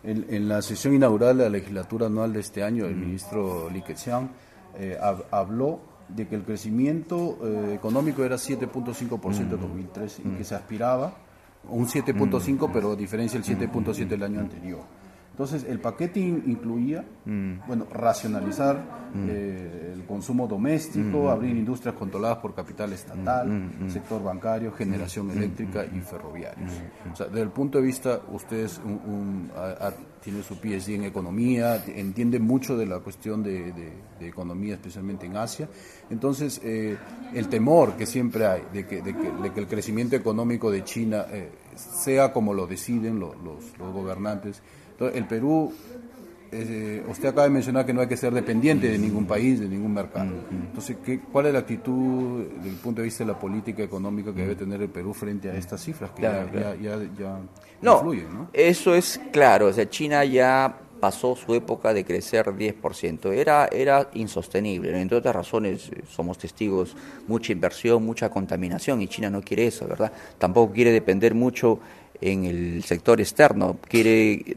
En, 0.03 0.47
la 0.47 0.61
sesión 0.61 0.93
inaugural 0.95 1.39
de 1.39 1.45
la 1.45 1.49
legislatura 1.49 2.07
anual 2.07 2.35
de 2.35 2.41
este 2.41 2.63
año, 2.63 2.85
el 2.85 2.95
ministro 2.95 3.71
Li 3.71 3.81
Keqiang 3.81 4.29
eh, 4.79 4.99
habló 5.31 5.81
de 6.09 6.29
que 6.29 6.35
el 6.35 6.43
crecimiento 6.43 7.39
eh, 7.43 7.73
económico 7.75 8.23
era 8.23 8.37
7.5% 8.37 9.39
en 9.39 9.49
2013 9.49 10.23
y 10.23 10.29
que 10.37 10.45
se 10.45 10.55
aspiraba 10.55 11.17
un 11.69 11.87
7.5, 11.87 12.69
mm. 12.69 12.73
pero 12.73 12.97
diferencia 12.97 13.39
el 13.39 13.45
7.7 13.45 14.07
del 14.07 14.23
año 14.23 14.41
anterior. 14.41 14.81
Entonces, 15.35 15.65
el 15.69 15.81
paquete 15.81 16.21
incluía, 16.21 17.05
mm. 17.25 17.67
bueno, 17.67 17.89
racionalizar 17.91 19.11
mm. 19.13 19.27
eh, 19.29 19.91
el 19.95 20.05
consumo 20.05 20.47
doméstico, 20.47 21.29
abrir 21.29 21.57
industrias 21.57 21.97
controladas 21.97 22.39
por 22.39 22.55
capital 22.55 22.93
estatal, 22.93 23.69
sector 23.89 24.23
bancario, 24.23 24.71
generación 24.71 25.33
eléctrica 25.33 25.85
y 25.87 25.99
ferroviarios. 25.99 26.71
O 27.13 27.17
sea, 27.17 27.27
desde 27.27 27.43
el 27.43 27.49
punto 27.49 27.79
de 27.79 27.85
vista, 27.85 28.21
ustedes 28.31 28.81
un, 28.85 29.51
tiene 30.23 30.41
su 30.45 30.55
PhD 30.55 30.95
en 30.95 31.05
economía, 31.05 31.85
entiende 31.85 32.39
mucho 32.39 32.77
de 32.77 32.87
la 32.87 33.01
cuestión 33.01 33.43
de, 33.43 33.75
economía, 34.21 34.75
especialmente 34.75 35.27
en 35.27 35.37
Asia. 35.37 35.69
Entonces, 36.11 36.61
eh, 36.63 36.97
el 37.35 37.49
temor 37.49 37.97
que 37.97 38.07
siempre 38.07 38.47
hay 38.47 38.63
de 38.73 38.87
que, 38.87 39.03
de 39.03 39.15
que, 39.53 39.61
el 39.61 39.67
crecimiento 39.67 40.15
económico 40.15 40.71
de 40.71 40.85
China 40.85 41.27
eh, 41.29 41.51
sea 41.75 42.33
como 42.33 42.55
lo 42.55 42.69
deciden 42.69 43.19
los, 43.19 43.35
los 43.43 43.93
gobernantes, 43.93 44.63
entonces, 44.95 45.19
el 45.19 45.27
Perú, 45.27 45.73
eh, 46.53 47.05
usted 47.09 47.29
acaba 47.29 47.45
de 47.45 47.51
mencionar 47.51 47.85
que 47.85 47.93
no 47.93 48.01
hay 48.01 48.07
que 48.07 48.17
ser 48.17 48.33
dependiente 48.33 48.89
de 48.89 48.97
ningún 48.97 49.27
país, 49.27 49.59
de 49.59 49.69
ningún 49.69 49.93
mercado. 49.93 50.33
Entonces, 50.51 50.97
¿qué, 51.05 51.21
¿cuál 51.21 51.47
es 51.47 51.53
la 51.53 51.59
actitud 51.59 52.45
desde 52.57 52.71
el 52.71 52.77
punto 52.77 53.01
de 53.01 53.07
vista 53.07 53.25
de 53.25 53.33
la 53.33 53.39
política 53.39 53.83
económica 53.83 54.33
que 54.33 54.43
debe 54.43 54.55
tener 54.55 54.81
el 54.81 54.89
Perú 54.89 55.13
frente 55.13 55.51
a 55.51 55.57
estas 55.57 55.83
cifras 55.83 56.13
que 56.13 56.23
ya, 56.23 56.49
ya, 56.81 57.01
ya, 57.19 57.39
no, 57.83 57.97
influyen? 57.97 58.33
¿no? 58.33 58.49
Eso 58.53 58.95
es 58.95 59.21
claro, 59.33 59.67
o 59.67 59.73
sea, 59.73 59.89
China 59.91 60.25
ya 60.25 60.79
pasó 61.01 61.37
su 61.37 61.55
época 61.55 61.93
de 61.93 62.03
crecer 62.03 62.47
10%. 62.47 63.33
Era, 63.35 63.69
era 63.71 64.09
insostenible. 64.15 64.99
Entre 64.99 65.19
otras 65.19 65.35
razones, 65.35 65.91
somos 66.09 66.39
testigos, 66.39 66.97
mucha 67.27 67.53
inversión, 67.53 68.07
mucha 68.07 68.31
contaminación 68.31 69.03
y 69.03 69.09
China 69.09 69.29
no 69.29 69.43
quiere 69.43 69.67
eso, 69.67 69.87
¿verdad? 69.87 70.11
Tampoco 70.39 70.73
quiere 70.73 70.93
depender 70.93 71.35
mucho 71.35 71.79
en 72.25 72.47
el 72.47 72.83
sector 72.85 73.21
externo, 73.21 73.77
quiere 73.87 74.57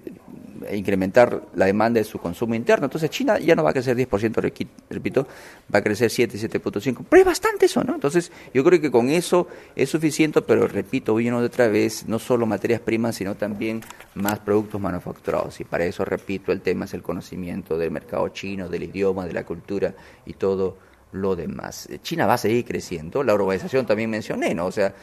incrementar 0.71 1.43
la 1.53 1.65
demanda 1.65 1.99
de 1.99 2.05
su 2.05 2.17
consumo 2.17 2.55
interno. 2.55 2.85
Entonces 2.85 3.09
China 3.09 3.37
ya 3.39 3.55
no 3.55 3.63
va 3.63 3.71
a 3.71 3.73
crecer 3.73 3.95
10%, 3.97 4.69
repito, 4.89 5.27
va 5.73 5.79
a 5.79 5.83
crecer 5.83 6.09
7, 6.09 6.37
7.5%. 6.37 7.05
Pero 7.09 7.21
es 7.21 7.25
bastante 7.25 7.65
eso, 7.65 7.83
¿no? 7.83 7.95
Entonces 7.95 8.31
yo 8.53 8.63
creo 8.63 8.79
que 8.79 8.89
con 8.89 9.09
eso 9.09 9.47
es 9.75 9.89
suficiente, 9.89 10.41
pero 10.41 10.67
repito 10.67 11.13
una 11.13 11.39
de 11.41 11.45
otra 11.45 11.67
vez, 11.67 12.07
no 12.07 12.19
solo 12.19 12.45
materias 12.45 12.79
primas, 12.79 13.15
sino 13.15 13.35
también 13.35 13.81
más 14.15 14.39
productos 14.39 14.79
manufacturados. 14.79 15.59
Y 15.59 15.65
para 15.65 15.85
eso, 15.85 16.05
repito, 16.05 16.53
el 16.53 16.61
tema 16.61 16.85
es 16.85 16.93
el 16.93 17.03
conocimiento 17.03 17.77
del 17.77 17.91
mercado 17.91 18.29
chino, 18.29 18.69
del 18.69 18.83
idioma, 18.83 19.27
de 19.27 19.33
la 19.33 19.45
cultura 19.45 19.93
y 20.25 20.33
todo 20.33 20.86
lo 21.11 21.35
demás. 21.35 21.87
China 22.01 22.25
va 22.25 22.35
a 22.35 22.37
seguir 22.37 22.65
creciendo, 22.65 23.23
la 23.23 23.33
urbanización 23.33 23.85
también 23.85 24.09
mencioné, 24.09 24.53
¿no? 24.53 24.65
O 24.65 24.71
sea, 24.71 24.93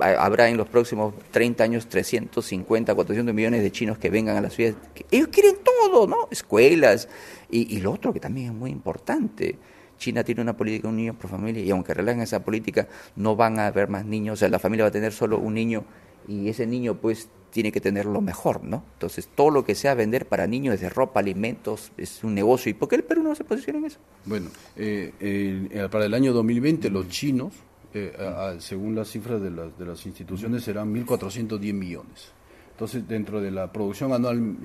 habrá 0.00 0.48
en 0.48 0.56
los 0.56 0.68
próximos 0.68 1.14
30 1.30 1.64
años 1.64 1.88
350, 1.88 2.94
400 2.94 3.34
millones 3.34 3.62
de 3.62 3.70
chinos 3.70 3.98
que 3.98 4.10
vengan 4.10 4.36
a 4.36 4.40
las 4.40 4.54
ciudades. 4.54 4.76
Ellos 5.10 5.28
quieren 5.28 5.56
todo, 5.62 6.06
¿no? 6.06 6.28
Escuelas. 6.30 7.08
Y, 7.50 7.76
y 7.76 7.80
lo 7.80 7.92
otro 7.92 8.12
que 8.12 8.20
también 8.20 8.48
es 8.48 8.52
muy 8.54 8.70
importante. 8.70 9.58
China 9.98 10.22
tiene 10.24 10.40
una 10.40 10.56
política 10.56 10.82
de 10.82 10.88
un 10.88 10.96
niño 10.96 11.14
por 11.14 11.28
familia 11.28 11.62
y 11.62 11.70
aunque 11.70 11.92
relajen 11.92 12.22
esa 12.22 12.44
política 12.44 12.86
no 13.16 13.36
van 13.36 13.58
a 13.58 13.66
haber 13.66 13.88
más 13.88 14.04
niños, 14.04 14.34
o 14.34 14.36
sea, 14.36 14.48
la 14.48 14.60
familia 14.60 14.84
va 14.84 14.88
a 14.88 14.92
tener 14.92 15.12
solo 15.12 15.38
un 15.38 15.54
niño 15.54 15.84
y 16.28 16.48
ese 16.48 16.66
niño 16.66 16.94
pues 16.94 17.28
tiene 17.50 17.72
que 17.72 17.80
tener 17.80 18.06
lo 18.06 18.20
mejor, 18.20 18.62
¿no? 18.62 18.84
Entonces, 18.94 19.28
todo 19.34 19.50
lo 19.50 19.64
que 19.64 19.74
sea 19.74 19.94
vender 19.94 20.26
para 20.26 20.46
niños, 20.46 20.72
desde 20.72 20.90
ropa, 20.90 21.20
alimentos, 21.20 21.92
es 21.96 22.22
un 22.22 22.34
negocio. 22.34 22.70
¿Y 22.70 22.74
por 22.74 22.88
qué 22.88 22.96
el 22.96 23.04
Perú 23.04 23.22
no 23.22 23.34
se 23.34 23.44
posiciona 23.44 23.78
en 23.78 23.86
eso? 23.86 23.98
Bueno, 24.26 24.50
eh, 24.76 25.12
eh, 25.18 25.88
para 25.90 26.04
el 26.04 26.14
año 26.14 26.32
2020 26.32 26.90
los 26.90 27.08
chinos, 27.08 27.54
eh, 27.94 28.12
según 28.58 28.94
las 28.94 29.08
cifras 29.10 29.40
de, 29.40 29.50
las, 29.50 29.76
de 29.78 29.86
las 29.86 30.04
instituciones, 30.04 30.62
serán 30.62 30.94
1.410 30.94 31.72
millones. 31.72 32.32
Entonces, 32.72 33.08
dentro 33.08 33.40
de 33.40 33.50
la 33.50 33.72
producción 33.72 34.12
anual 34.12 34.56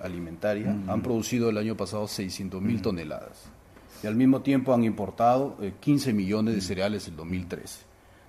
alimentaria, 0.00 0.70
han 0.86 1.02
producido 1.02 1.50
el 1.50 1.58
año 1.58 1.76
pasado 1.76 2.06
600 2.06 2.62
mil 2.62 2.80
toneladas. 2.80 3.46
Y 4.04 4.06
al 4.06 4.14
mismo 4.14 4.42
tiempo 4.42 4.72
han 4.72 4.84
importado 4.84 5.56
15 5.80 6.12
millones 6.12 6.54
de 6.54 6.60
cereales 6.60 7.08
en 7.08 7.16
2013. 7.16 7.80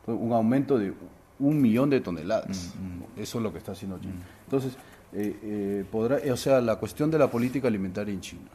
un 0.08 0.34
aumento 0.34 0.80
de 0.80 0.94
un 1.40 1.62
millón 1.62 1.90
de 1.90 2.02
toneladas. 2.02 2.74
Mm, 2.80 3.20
mm. 3.20 3.22
Eso 3.22 3.38
es 3.38 3.44
lo 3.44 3.52
que 3.52 3.58
está 3.58 3.74
haciendo 3.74 4.00
China. 4.00 4.14
Mm. 4.14 4.44
Entonces, 4.46 4.78
eh, 5.14 5.36
eh, 5.44 5.86
podrá, 5.90 6.20
o 6.32 6.38
sea, 6.38 6.60
la 6.62 6.76
cuestión 6.76 7.10
de 7.10 7.18
la 7.18 7.30
política 7.30 7.68
alimentaria 7.68 8.14
en 8.14 8.22
China. 8.22 8.50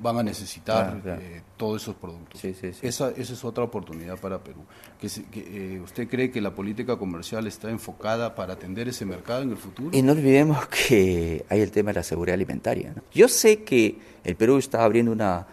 van 0.00 0.18
a 0.18 0.22
necesitar 0.22 1.00
eh, 1.04 1.42
todos 1.56 1.82
esos 1.82 1.96
productos. 1.96 2.44
Esa, 2.44 3.10
esa 3.10 3.32
es 3.32 3.44
otra 3.44 3.64
oportunidad 3.64 4.18
para 4.18 4.38
Perú. 4.38 4.60
Que, 5.00 5.80
¿Usted 5.82 6.08
cree 6.08 6.30
que 6.30 6.40
la 6.40 6.54
política 6.54 6.96
comercial 6.96 7.46
está 7.46 7.70
enfocada 7.70 8.34
para 8.34 8.52
atender 8.52 8.88
ese 8.88 9.06
mercado 9.06 9.42
en 9.42 9.50
el 9.50 9.56
futuro? 9.56 9.90
Y 9.92 10.02
no 10.02 10.12
olvidemos 10.12 10.66
que 10.88 11.44
hay 11.48 11.60
el 11.60 11.70
tema 11.70 11.90
de 11.90 11.94
la 11.94 12.02
seguridad 12.02 12.34
alimentaria. 12.34 12.94
Yo 13.12 13.28
sé 13.28 13.62
que 13.64 13.98
el 14.22 14.36
Perú 14.36 14.58
está 14.58 14.84
abriendo 14.84 15.12
una 15.12 15.46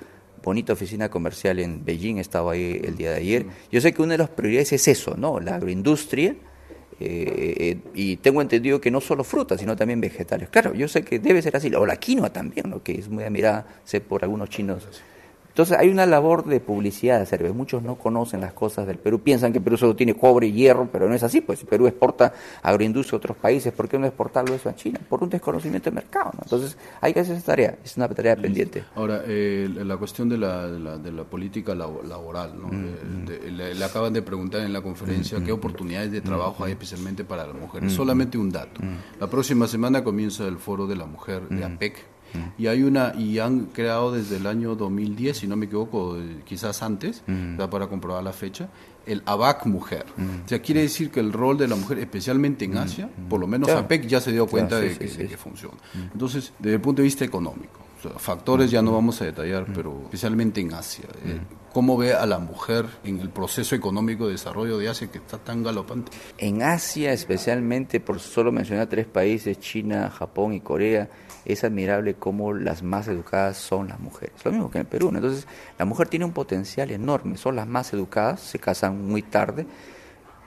bonita 0.43 0.73
oficina 0.73 1.09
comercial 1.09 1.59
en 1.59 1.85
Beijing, 1.85 2.17
estaba 2.17 2.51
ahí 2.51 2.81
el 2.83 2.97
día 2.97 3.11
de 3.11 3.17
ayer. 3.17 3.45
Yo 3.71 3.79
sé 3.79 3.93
que 3.93 4.01
una 4.01 4.11
de 4.11 4.17
las 4.17 4.29
prioridades 4.29 4.73
es 4.73 4.89
eso, 4.89 5.15
¿no? 5.15 5.39
La 5.39 5.55
agroindustria 5.55 6.35
eh, 6.99 7.53
eh, 7.57 7.77
y 7.93 8.17
tengo 8.17 8.41
entendido 8.41 8.79
que 8.79 8.91
no 8.91 9.01
solo 9.01 9.23
frutas, 9.23 9.59
sino 9.59 9.75
también 9.75 10.01
vegetales. 10.01 10.49
Claro, 10.49 10.73
yo 10.73 10.87
sé 10.87 11.03
que 11.03 11.19
debe 11.19 11.41
ser 11.41 11.55
así, 11.55 11.73
o 11.73 11.85
la 11.85 11.97
quinoa 11.97 12.31
también, 12.31 12.69
lo 12.69 12.83
que 12.83 12.93
es 12.93 13.09
muy 13.09 13.23
admirada, 13.23 13.65
sé 13.83 14.01
por 14.01 14.23
algunos 14.23 14.49
chinos 14.49 14.87
entonces 15.53 15.77
hay 15.77 15.89
una 15.89 16.07
labor 16.07 16.45
de 16.45 16.59
publicidad 16.59 17.17
de 17.17 17.23
hacer. 17.23 17.53
Muchos 17.53 17.83
no 17.83 17.93
conocen 17.93 18.41
las 18.41 18.53
cosas 18.53 18.87
del 18.87 18.97
Perú, 18.97 19.19
piensan 19.19 19.53
que 19.53 19.61
Perú 19.61 19.77
solo 19.77 19.95
tiene 19.95 20.15
cobre 20.15 20.47
y 20.47 20.51
hierro, 20.51 20.89
pero 20.91 21.07
no 21.07 21.13
es 21.13 21.21
así. 21.21 21.41
Pues 21.41 21.63
Perú 21.63 21.85
exporta 21.85 22.33
agroindustria 22.63 23.17
a 23.17 23.19
otros 23.19 23.37
países, 23.37 23.71
¿por 23.71 23.87
qué 23.87 23.99
no 23.99 24.07
exportarlo 24.07 24.55
eso 24.55 24.67
a 24.69 24.75
China? 24.75 24.99
Por 25.07 25.21
un 25.21 25.29
desconocimiento 25.29 25.91
de 25.91 25.95
mercado. 25.95 26.31
Entonces 26.41 26.75
hay 26.99 27.13
que 27.13 27.19
hacer 27.19 27.35
esa 27.35 27.45
tarea, 27.45 27.77
es 27.83 27.95
una 27.97 28.07
tarea 28.07 28.35
pendiente. 28.35 28.83
Ahora, 28.95 29.21
eh, 29.27 29.69
la 29.75 29.95
cuestión 29.95 30.27
de 30.27 30.39
la, 30.39 30.67
de 30.67 31.11
la, 31.11 31.23
política 31.23 31.75
laboral, 31.75 32.59
¿no? 32.59 32.69
Mm, 32.69 33.25
mm. 33.25 33.25
Le, 33.73 33.83
acaban 33.83 34.13
de 34.13 34.21
preguntar 34.21 34.61
en 34.61 34.73
la 34.73 34.81
conferencia 34.81 35.39
mm, 35.39 35.45
qué 35.45 35.51
oportunidades 35.51 36.11
de 36.11 36.21
trabajo 36.21 36.63
hay 36.63 36.71
especialmente 36.71 37.23
para 37.23 37.45
las 37.47 37.55
mujeres. 37.55 37.93
Solamente 37.93 38.37
un 38.37 38.51
dato. 38.51 38.81
La 39.19 39.27
próxima 39.27 39.67
semana 39.67 40.03
comienza 40.03 40.47
el 40.47 40.57
foro 40.57 40.87
de 40.87 40.95
la 40.95 41.05
mujer 41.05 41.47
de 41.49 41.63
APEC 41.63 42.13
y 42.57 42.67
hay 42.67 42.83
una 42.83 43.13
y 43.15 43.39
han 43.39 43.67
creado 43.67 44.11
desde 44.11 44.37
el 44.37 44.47
año 44.47 44.75
2010, 44.75 45.37
si 45.37 45.47
no 45.47 45.55
me 45.55 45.65
equivoco, 45.65 46.17
quizás 46.45 46.81
antes, 46.81 47.23
para 47.69 47.87
comprobar 47.87 48.23
la 48.23 48.33
fecha, 48.33 48.69
el 49.05 49.21
ABAC 49.25 49.65
mujer. 49.65 50.05
O 50.45 50.47
sea, 50.47 50.61
quiere 50.61 50.81
decir 50.81 51.11
que 51.11 51.19
el 51.19 51.33
rol 51.33 51.57
de 51.57 51.67
la 51.67 51.75
mujer, 51.75 51.99
especialmente 51.99 52.65
en 52.65 52.77
Asia, 52.77 53.09
por 53.29 53.39
lo 53.39 53.47
menos 53.47 53.69
APEC 53.69 54.07
ya 54.07 54.21
se 54.21 54.31
dio 54.31 54.47
cuenta 54.47 54.79
de, 54.79 54.97
que, 54.97 55.37
funciona. 55.37 55.77
Entonces, 56.11 56.53
desde 56.59 56.75
el 56.75 56.81
punto 56.81 57.01
de 57.01 57.05
vista 57.05 57.25
económico, 57.25 57.79
factores 58.17 58.71
ya 58.71 58.81
no 58.81 58.91
vamos 58.91 59.21
a 59.21 59.25
detallar, 59.25 59.65
pero 59.73 60.01
especialmente 60.03 60.61
en 60.61 60.73
Asia. 60.73 61.05
Eh, 61.25 61.39
¿Cómo 61.73 61.97
ve 61.97 62.13
a 62.13 62.25
la 62.25 62.39
mujer 62.39 62.85
en 63.03 63.19
el 63.19 63.29
proceso 63.29 63.75
económico 63.75 64.27
de 64.27 64.33
desarrollo 64.33 64.77
de 64.77 64.89
Asia 64.89 65.09
que 65.11 65.17
está 65.17 65.37
tan 65.37 65.63
galopante? 65.63 66.11
En 66.37 66.61
Asia, 66.61 67.13
especialmente, 67.13 67.99
por 67.99 68.19
solo 68.19 68.51
mencionar 68.51 68.87
tres 68.87 69.07
países, 69.07 69.59
China, 69.59 70.09
Japón 70.09 70.53
y 70.53 70.61
Corea, 70.61 71.09
es 71.45 71.63
admirable 71.63 72.13
cómo 72.13 72.53
las 72.53 72.83
más 72.83 73.07
educadas 73.07 73.57
son 73.57 73.87
las 73.87 73.99
mujeres. 73.99 74.33
Lo 74.45 74.51
mismo 74.51 74.69
que 74.69 74.77
en 74.77 74.81
el 74.81 74.87
Perú. 74.87 75.11
Entonces, 75.13 75.47
la 75.79 75.85
mujer 75.85 76.07
tiene 76.07 76.25
un 76.25 76.31
potencial 76.31 76.91
enorme, 76.91 77.37
son 77.37 77.55
las 77.55 77.67
más 77.67 77.93
educadas, 77.93 78.41
se 78.41 78.59
casan 78.59 79.07
muy 79.07 79.21
tarde 79.21 79.65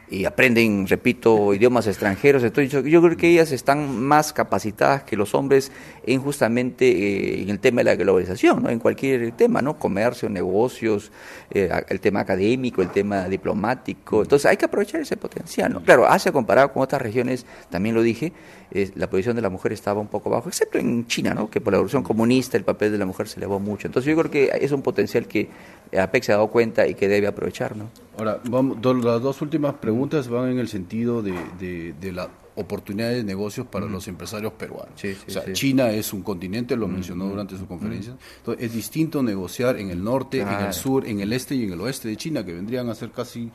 y 0.09 0.25
aprenden, 0.25 0.87
repito, 0.87 1.55
idiomas 1.55 1.87
extranjeros. 1.87 2.43
Entonces, 2.43 2.73
yo, 2.85 3.03
creo 3.03 3.17
que 3.17 3.29
ellas 3.29 3.53
están 3.53 4.01
más 4.01 4.33
capacitadas 4.33 5.03
que 5.03 5.17
los 5.17 5.35
hombres 5.35 5.73
en 6.05 6.21
justamente 6.21 6.89
eh, 6.89 7.43
en 7.43 7.51
el 7.51 7.59
tema 7.59 7.81
de 7.81 7.85
la 7.85 7.97
globalización, 7.97 8.63
¿no? 8.63 8.71
en 8.71 8.79
cualquier 8.79 9.33
tema, 9.33 9.63
¿no? 9.63 9.79
comercio, 9.79 10.29
negocios, 10.29 11.11
eh, 11.51 11.71
el 11.89 12.01
tema 12.01 12.21
académico, 12.21 12.83
el 12.83 12.91
tema 12.91 13.29
diplomático. 13.29 14.23
Entonces, 14.23 14.47
hay 14.47 14.57
que 14.57 14.67
aprovechar 14.67 15.01
ese 15.01 15.17
potencial. 15.17 15.73
¿no? 15.73 15.83
Claro, 15.83 16.07
Asia 16.07 16.33
comparado 16.33 16.73
con 16.73 16.83
otras 16.83 17.03
regiones, 17.03 17.47
también 17.71 17.95
lo 17.95 18.03
dije, 18.03 18.33
la 18.71 19.09
posición 19.09 19.37
de 19.37 19.43
la 19.43 19.51
mujer 19.51 19.73
estaba 19.73 20.01
un 20.01 20.09
poco 20.09 20.31
bajo, 20.31 20.49
excepto 20.49 20.79
en 20.79 21.07
China, 21.07 21.35
¿no? 21.35 21.49
que 21.49 21.61
por 21.61 21.73
la 21.73 21.79
evolución 21.79 22.03
comunista 22.03 22.57
el 22.57 22.65
papel 22.65 22.93
de 22.93 22.99
la 22.99 23.07
mujer 23.07 23.29
se 23.29 23.39
elevó 23.39 23.61
mucho. 23.61 23.87
Entonces, 23.87 24.11
yo 24.11 24.17
creo 24.19 24.31
que 24.31 24.51
es 24.61 24.73
un 24.73 24.83
potencial 24.83 25.27
que 25.27 25.49
APEC 25.97 26.25
se 26.25 26.33
ha 26.33 26.37
dado 26.37 26.49
cuenta 26.49 26.87
y 26.87 26.95
que 26.95 27.09
debe 27.09 27.27
aprovechar. 27.27 27.77
¿no? 27.77 27.91
Ahora, 28.19 28.41
vamos, 28.49 28.79
las 29.05 29.23
dos 29.23 29.41
últimas 29.43 29.75
preguntas 29.75 30.29
van 30.29 30.51
en 30.51 30.59
el 30.59 30.69
sentido 30.69 31.23
de, 31.23 31.95
de, 32.01 32.13
la 32.13 32.29
oportunidad 32.57 33.11
de 33.11 33.23
negocios 33.23 33.67
para 33.67 33.87
los 33.87 34.09
empresarios 34.09 34.53
peruanos. 34.55 34.95
o 34.95 35.31
sea, 35.31 35.53
China 35.53 35.91
es 35.91 36.13
un 36.13 36.23
continente, 36.23 36.77
lo 36.77 36.89
mencionó 36.89 37.27
durante 37.29 37.57
su 37.57 37.67
conferencia. 37.67 38.17
Entonces, 38.39 38.65
es 38.65 38.73
distinto 38.73 39.23
negociar 39.23 39.79
en 39.79 39.91
el 39.91 40.03
norte, 40.03 40.41
en 40.41 40.49
el 40.49 40.73
sur, 40.73 41.07
en 41.07 41.21
el 41.21 41.33
este 41.33 41.55
y 41.55 41.65
en 41.65 41.73
el 41.73 41.81
oeste 41.81 42.09
de 42.09 42.17
China, 42.17 42.45
que 42.45 42.53
vendrían 42.53 42.89
a 42.89 42.95
ser 42.95 43.11
casi, 43.11 43.51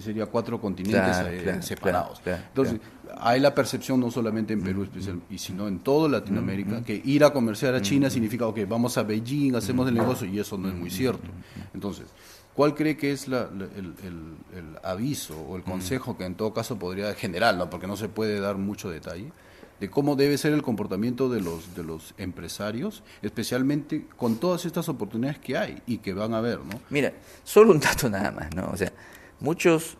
sería 0.00 0.26
cuatro 0.26 0.60
continentes 0.60 1.16
eh, 1.26 1.62
separados. 1.62 2.20
Entonces, 2.26 2.80
hay 3.16 3.40
la 3.40 3.54
percepción 3.54 4.00
no 4.00 4.10
solamente 4.10 4.52
en 4.52 4.62
Perú, 4.62 4.82
especial, 4.82 5.20
y 5.30 5.38
sino 5.38 5.68
en 5.68 5.78
toda 5.78 6.08
Latinoamérica, 6.08 6.82
que 6.82 7.00
ir 7.04 7.24
a 7.24 7.32
comerciar 7.32 7.74
a 7.74 7.82
China 7.82 8.10
significa, 8.10 8.46
ok, 8.46 8.60
vamos 8.68 8.98
a 8.98 9.02
Beijing, 9.02 9.54
hacemos 9.54 9.88
el 9.88 9.94
negocio, 9.94 10.26
y 10.26 10.38
eso 10.38 10.58
no 10.58 10.68
es 10.68 10.74
muy 10.74 10.90
cierto. 10.90 11.28
Entonces, 11.72 12.06
¿Cuál 12.54 12.74
cree 12.74 12.96
que 12.96 13.10
es 13.10 13.26
el, 13.26 13.34
aviso 14.82 15.36
o 15.40 15.56
el 15.56 15.64
consejo 15.64 16.16
que 16.16 16.24
en 16.24 16.36
todo 16.36 16.54
caso 16.54 16.78
podría 16.78 17.12
generar, 17.14 17.56
¿no? 17.56 17.68
porque 17.68 17.88
no 17.88 17.96
se 17.96 18.08
puede 18.08 18.38
dar 18.38 18.56
mucho 18.56 18.90
detalle, 18.90 19.32
de 19.80 19.90
cómo 19.90 20.14
debe 20.14 20.38
ser 20.38 20.52
el 20.52 20.62
comportamiento 20.62 21.28
de 21.28 21.40
los, 21.40 21.74
de 21.74 21.82
los 21.82 22.14
empresarios, 22.16 23.02
especialmente 23.22 24.06
con 24.16 24.36
todas 24.36 24.66
estas 24.66 24.88
oportunidades 24.88 25.40
que 25.40 25.58
hay 25.58 25.82
y 25.84 25.98
que 25.98 26.14
van 26.14 26.32
a 26.32 26.38
haber? 26.38 26.60
¿no? 26.60 26.80
Mira, 26.90 27.12
solo 27.42 27.72
un 27.72 27.80
dato 27.80 28.08
nada 28.08 28.30
más, 28.30 28.54
¿no? 28.54 28.70
O 28.72 28.76
sea, 28.76 28.92
muchos 29.44 29.96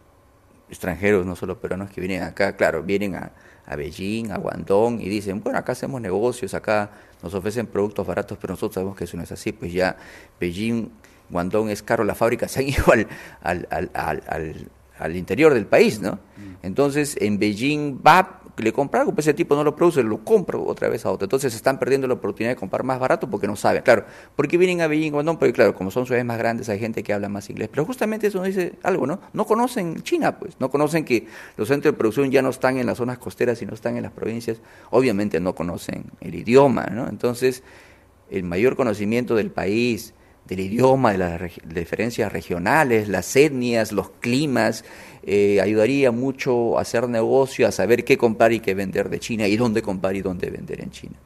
extranjeros, 0.69 1.25
no 1.25 1.37
solo 1.37 1.61
peruanos 1.61 1.91
que 1.91 2.01
vienen 2.01 2.23
acá, 2.23 2.57
claro, 2.57 2.83
vienen 2.83 3.15
a, 3.15 3.33
a 3.67 3.77
Beijing, 3.77 4.33
a 4.33 4.39
Guangdong 4.39 5.01
y 5.01 5.09
dicen, 5.09 5.41
bueno, 5.43 5.59
acá 5.59 5.73
hacemos 5.73 6.01
negocios, 6.01 6.55
acá 6.55 6.91
nos 7.23 7.35
ofrecen 7.35 7.67
productos 7.67 8.07
baratos, 8.07 8.39
pero 8.41 8.55
nosotros 8.55 8.75
sabemos 8.75 8.97
que 8.97 9.05
eso 9.05 9.17
no 9.17 9.23
es 9.23 9.31
así, 9.31 9.53
pues 9.53 9.73
ya 9.73 9.97
Beijing 10.41 10.91
Guangdong 11.31 11.69
es 11.71 11.83
caro, 11.83 12.05
la 12.05 12.15
fábrica 12.15 12.49
se 12.49 12.61
han 12.61 12.69
ido 12.69 12.85
al, 12.91 13.07
al, 13.43 13.91
al, 13.95 14.71
al, 14.99 15.17
interior 15.17 15.55
del 15.55 15.67
país, 15.67 16.01
¿no? 16.01 16.13
Mm. 16.13 16.55
Entonces, 16.63 17.17
en 17.21 17.39
Beijing 17.39 18.01
va 18.05 18.41
le 18.57 18.73
compra 18.73 19.01
algo, 19.01 19.15
pues 19.15 19.27
ese 19.27 19.35
tipo 19.35 19.55
no 19.57 19.65
lo 19.65 19.75
produce, 19.75 20.03
lo 20.03 20.19
compra 20.25 20.59
otra 20.59 20.89
vez 20.89 21.05
a 21.07 21.11
otro. 21.11 21.25
Entonces 21.25 21.55
están 21.55 21.79
perdiendo 21.79 22.07
la 22.07 22.15
oportunidad 22.15 22.53
de 22.53 22.57
comprar 22.57 22.85
más 22.85 23.01
barato 23.01 23.29
porque 23.29 23.47
no 23.47 23.57
saben. 23.57 23.83
Claro, 23.83 24.05
porque 24.37 24.57
vienen 24.57 24.81
a 24.81 24.87
Beijing, 24.87 25.13
no, 25.25 25.39
porque 25.39 25.53
claro, 25.53 25.75
como 25.75 25.91
son 25.91 26.07
ciudades 26.07 26.25
más 26.25 26.39
grandes, 26.39 26.69
hay 26.69 26.79
gente 26.79 27.03
que 27.03 27.13
habla 27.13 27.29
más 27.29 27.51
inglés. 27.51 27.69
Pero 27.71 27.85
justamente 27.85 28.29
eso 28.29 28.39
nos 28.39 28.47
dice 28.47 28.75
algo, 28.83 29.07
¿no? 29.07 29.21
No 29.33 29.45
conocen 29.47 30.03
China, 30.03 30.39
pues. 30.39 30.55
No 30.61 30.71
conocen 30.71 31.05
que 31.05 31.27
los 31.57 31.69
centros 31.69 31.95
de 31.95 31.99
producción 31.99 32.31
ya 32.31 32.43
no 32.43 32.51
están 32.51 32.79
en 32.79 32.87
las 32.87 32.99
zonas 32.99 33.19
costeras, 33.19 33.59
sino 33.59 33.75
están 33.75 33.97
en 33.97 34.03
las 34.05 34.13
provincias. 34.13 34.59
Obviamente 34.91 35.41
no 35.41 35.55
conocen 35.55 36.05
el 36.21 36.35
idioma, 36.35 36.87
¿no? 36.87 37.09
Entonces, 37.09 37.63
el 38.31 38.45
mayor 38.45 38.77
conocimiento 38.77 39.35
del 39.35 39.51
país, 39.51 40.15
del 40.47 40.61
idioma, 40.61 41.13
de 41.13 41.19
las 41.19 41.41
diferencias 41.65 42.33
regionales, 42.33 43.09
las 43.09 43.35
etnias, 43.37 43.93
los 43.93 44.11
climas, 44.11 44.85
eh, 45.23 45.61
ayudaría 45.61 46.11
mucho 46.11 46.79
a 46.79 46.83
hacer 46.83 47.09
negocio, 47.09 47.67
a 47.67 47.73
saber 47.73 48.05
qué 48.05 48.19
comprar 48.19 48.53
y 48.53 48.61
qué 48.61 48.75
vender 48.75 49.09
de 49.09 49.21
China 49.21 49.49
y 49.49 49.57
dónde 49.57 49.81
comprar 49.81 50.15
y 50.17 50.21
dónde 50.21 50.51
vender 50.51 50.83
en 50.83 50.91
China. 50.91 51.17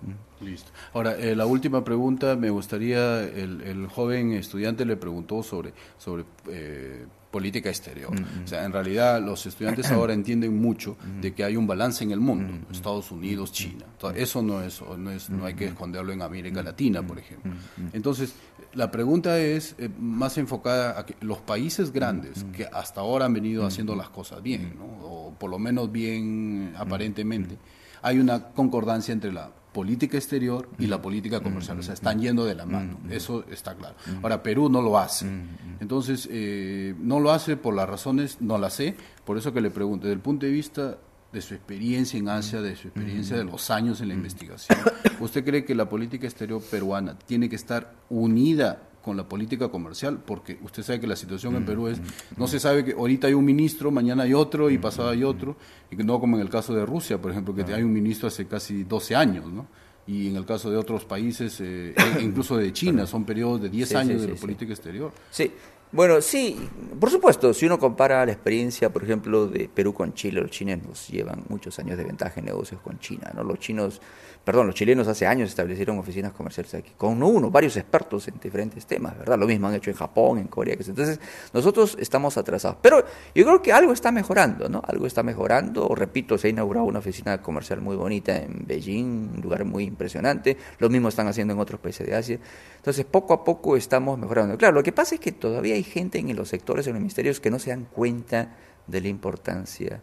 Listo. 0.41 0.71
Ahora, 0.95 1.17
eh, 1.17 1.35
la 1.35 1.47
última 1.47 1.85
pregunta, 1.85 2.37
me 2.37 2.51
gustaría, 2.51 3.23
el, 3.23 3.61
el, 3.63 3.87
joven 3.89 4.33
estudiante 4.33 4.85
le 4.85 4.97
preguntó 4.97 5.43
sobre, 5.43 5.73
sobre 5.99 6.25
eh, 6.49 7.07
política 7.31 7.69
exterior. 7.69 8.13
O 8.45 8.47
sea, 8.47 8.65
en 8.65 8.73
realidad 8.73 9.21
los 9.23 9.45
estudiantes 9.47 9.91
ahora 9.93 10.13
entienden 10.13 10.57
mucho 10.57 10.97
de 11.21 11.35
que 11.35 11.45
hay 11.45 11.57
un 11.57 11.67
balance 11.67 12.05
en 12.05 12.11
el 12.11 12.21
mundo, 12.21 12.67
Estados 12.71 13.11
Unidos, 13.11 13.53
China. 13.53 13.85
eso 14.15 14.43
no 14.43 14.63
es, 14.63 14.81
no 14.81 15.11
es, 15.11 15.29
no 15.29 15.45
hay 15.45 15.55
que 15.55 15.67
esconderlo 15.67 16.13
en 16.13 16.23
América 16.23 16.63
Latina, 16.63 17.07
por 17.07 17.19
ejemplo. 17.19 17.53
Entonces, 17.93 18.35
la 18.75 18.91
pregunta 18.91 19.39
es 19.39 19.75
eh, 19.79 19.89
más 19.99 20.39
enfocada 20.39 20.99
a 20.99 21.07
que 21.07 21.17
los 21.21 21.39
países 21.39 21.93
grandes 21.93 22.45
que 22.53 22.65
hasta 22.65 23.01
ahora 23.01 23.27
han 23.27 23.33
venido 23.33 23.67
haciendo 23.67 23.95
las 23.95 24.09
cosas 24.11 24.43
bien, 24.43 24.75
o 25.03 25.35
por 25.39 25.51
lo 25.51 25.59
menos 25.59 25.91
bien 25.91 26.75
aparentemente, 26.77 27.57
hay 28.03 28.19
una 28.19 28.45
concordancia 28.51 29.13
entre 29.13 29.33
la 29.33 29.51
política 29.79 30.17
exterior 30.17 30.69
y 30.77 30.89
la 30.89 31.01
política 31.01 31.39
comercial. 31.39 31.79
O 31.79 31.85
sea, 31.85 31.95
están 31.95 32.21
yendo 32.21 32.45
de 32.45 32.57
la 32.57 32.67
mano. 32.67 32.99
Eso 33.09 33.45
está 33.49 33.77
claro. 33.77 33.95
Ahora, 34.21 34.43
Perú 34.43 34.69
no 34.69 34.83
lo 34.83 34.99
hace. 34.99 35.25
Entonces, 35.79 36.29
eh, 36.33 36.97
no 36.99 37.21
lo 37.21 37.31
hace 37.31 37.57
por 37.57 37.77
las 37.77 37.89
razones, 37.89 38.39
no 38.41 38.59
las 38.59 38.75
sé, 38.75 38.97
por 39.25 39.39
eso 39.39 39.53
que 39.53 39.61
le 39.61 39.71
pregunto, 39.71 40.09
desde 40.09 40.15
el 40.15 40.21
punto 40.21 40.47
de 40.47 40.51
vista 40.51 40.99
de 41.33 41.41
su 41.41 41.55
experiencia 41.55 42.19
en 42.19 42.29
Asia, 42.29 42.61
de 42.61 42.75
su 42.75 42.89
experiencia 42.89 43.37
de 43.37 43.45
los 43.45 43.71
años 43.71 44.01
en 44.01 44.09
la 44.09 44.15
investigación, 44.15 44.81
¿usted 45.21 45.45
cree 45.45 45.65
que 45.65 45.77
la 45.77 45.89
política 45.89 46.27
exterior 46.27 46.61
peruana 46.61 47.17
tiene 47.17 47.49
que 47.49 47.55
estar 47.55 47.95
unida 48.09 48.83
con 49.03 49.17
la 49.17 49.29
política 49.29 49.69
comercial, 49.69 50.21
porque 50.25 50.59
usted 50.63 50.83
sabe 50.83 51.01
que 51.01 51.07
la 51.07 51.17
situación 51.17 51.57
en 51.57 51.65
Perú 51.65 51.89
es, 51.89 52.01
no 52.37 52.47
se 52.47 52.61
sabe 52.61 52.85
que 52.85 52.93
ahorita 52.93 53.27
hay 53.27 53.35
un 53.35 53.45
ministro, 53.45 53.91
mañana 53.91 54.25
hay 54.25 54.35
otro 54.35 54.71
y 54.71 54.79
pasado 54.79 55.11
hay 55.11 55.25
otro, 55.25 55.57
y 55.91 55.97
que 55.97 56.05
no 56.05 56.21
como 56.21 56.37
en 56.37 56.43
el 56.43 56.51
caso 56.51 56.75
de 56.75 56.85
Rusia, 56.85 57.21
por 57.21 57.31
ejemplo, 57.31 57.55
que 57.55 57.63
hay 57.73 57.83
un 57.83 57.93
ministro 57.93 58.29
hace 58.29 58.47
casi 58.47 58.85
12 58.85 59.17
años, 59.17 59.47
¿no? 59.47 59.67
Y 60.07 60.29
en 60.29 60.37
el 60.37 60.47
caso 60.47 60.71
de 60.71 60.79
otros 60.79 61.05
países, 61.05 61.61
eh, 61.61 61.95
e 62.19 62.23
incluso 62.23 62.57
de 62.57 62.73
China, 62.73 63.07
son 63.07 63.25
periodos 63.25 63.61
de 63.63 63.69
10 63.69 63.95
años 63.95 64.23
de 64.23 64.29
la 64.29 64.35
política 64.35 64.73
exterior. 64.73 65.13
Sí, 65.31 65.53
bueno, 65.93 66.21
sí, 66.21 66.69
por 66.99 67.11
supuesto, 67.11 67.55
si 67.55 67.67
uno 67.67 67.79
compara 67.79 68.25
la 68.27 68.33
experiencia, 68.33 68.91
por 68.91 69.05
ejemplo, 69.05 69.47
de 69.47 69.69
Perú 69.69 69.95
con 69.95 70.15
Chile, 70.15 70.41
los 70.41 70.51
chilenos 70.51 71.09
llevan 71.09 71.45
muchos 71.49 71.79
años 71.79 71.97
de 71.97 72.05
ventaja 72.05 72.41
en 72.41 72.47
negocios 72.47 72.81
con 72.81 72.99
China, 72.99 73.31
¿no? 73.35 73.43
Los 73.43 73.59
chinos 73.59 74.01
perdón, 74.49 74.67
los 74.69 74.75
chilenos 74.75 75.07
hace 75.09 75.27
años 75.27 75.51
establecieron 75.51 75.99
oficinas 75.99 76.33
comerciales 76.33 76.73
aquí, 76.75 76.93
con 76.97 77.23
uno, 77.23 77.51
varios 77.51 77.77
expertos 77.77 78.29
en 78.29 78.41
diferentes 78.41 78.87
temas, 78.87 79.19
¿verdad? 79.19 79.39
Lo 79.39 79.47
mismo 79.47 79.69
han 79.69 79.75
hecho 79.75 79.91
en 79.91 79.97
Japón, 79.97 80.39
en 80.39 80.47
Corea. 80.47 80.75
Entonces, 80.75 81.21
nosotros 81.53 81.99
estamos 82.01 82.39
atrasados. 82.39 82.79
Pero 82.81 83.05
yo 83.35 83.45
creo 83.45 83.61
que 83.61 83.75
algo 83.75 83.93
está 83.93 84.11
mejorando, 84.11 84.71
¿no? 84.71 84.81
Algo 84.87 85.07
está 85.07 85.23
mejorando. 85.23 85.95
Repito, 85.95 86.39
se 86.39 86.47
ha 86.47 86.51
inaugurado 86.51 86.87
una 86.87 87.01
oficina 87.01 87.43
comercial 87.43 87.83
muy 87.83 87.95
bonita 87.95 88.39
en 88.39 88.65
Beijing, 88.67 89.33
un 89.35 89.41
lugar 89.43 89.67
muy 89.67 89.85
impresionante. 89.85 90.57
Lo 90.79 90.89
mismo 90.89 91.11
están 91.11 91.29
haciendo 91.29 91.53
en 91.53 91.61
otros 91.61 91.79
países 91.79 92.07
de 92.07 92.15
Asia. 92.15 92.39
Entonces, 92.77 93.05
poco 93.05 93.35
a 93.35 93.45
poco 93.45 93.77
estamos 93.77 94.19
mejorando. 94.19 94.57
Claro, 94.57 94.77
lo 94.77 94.83
que 94.83 94.93
pasa 94.93 95.17
es 95.17 95.21
que 95.21 95.33
todavía 95.33 95.77
hay 95.79 95.85
gente 95.85 96.19
en 96.19 96.35
los 96.37 96.49
sectores, 96.49 96.87
en 96.87 96.93
los 96.93 97.01
ministerios, 97.01 97.41
que 97.41 97.51
no 97.51 97.59
se 97.59 97.71
dan 97.71 97.85
cuenta 97.85 98.57
de 98.87 99.01
la 99.01 99.09
importancia 99.09 100.01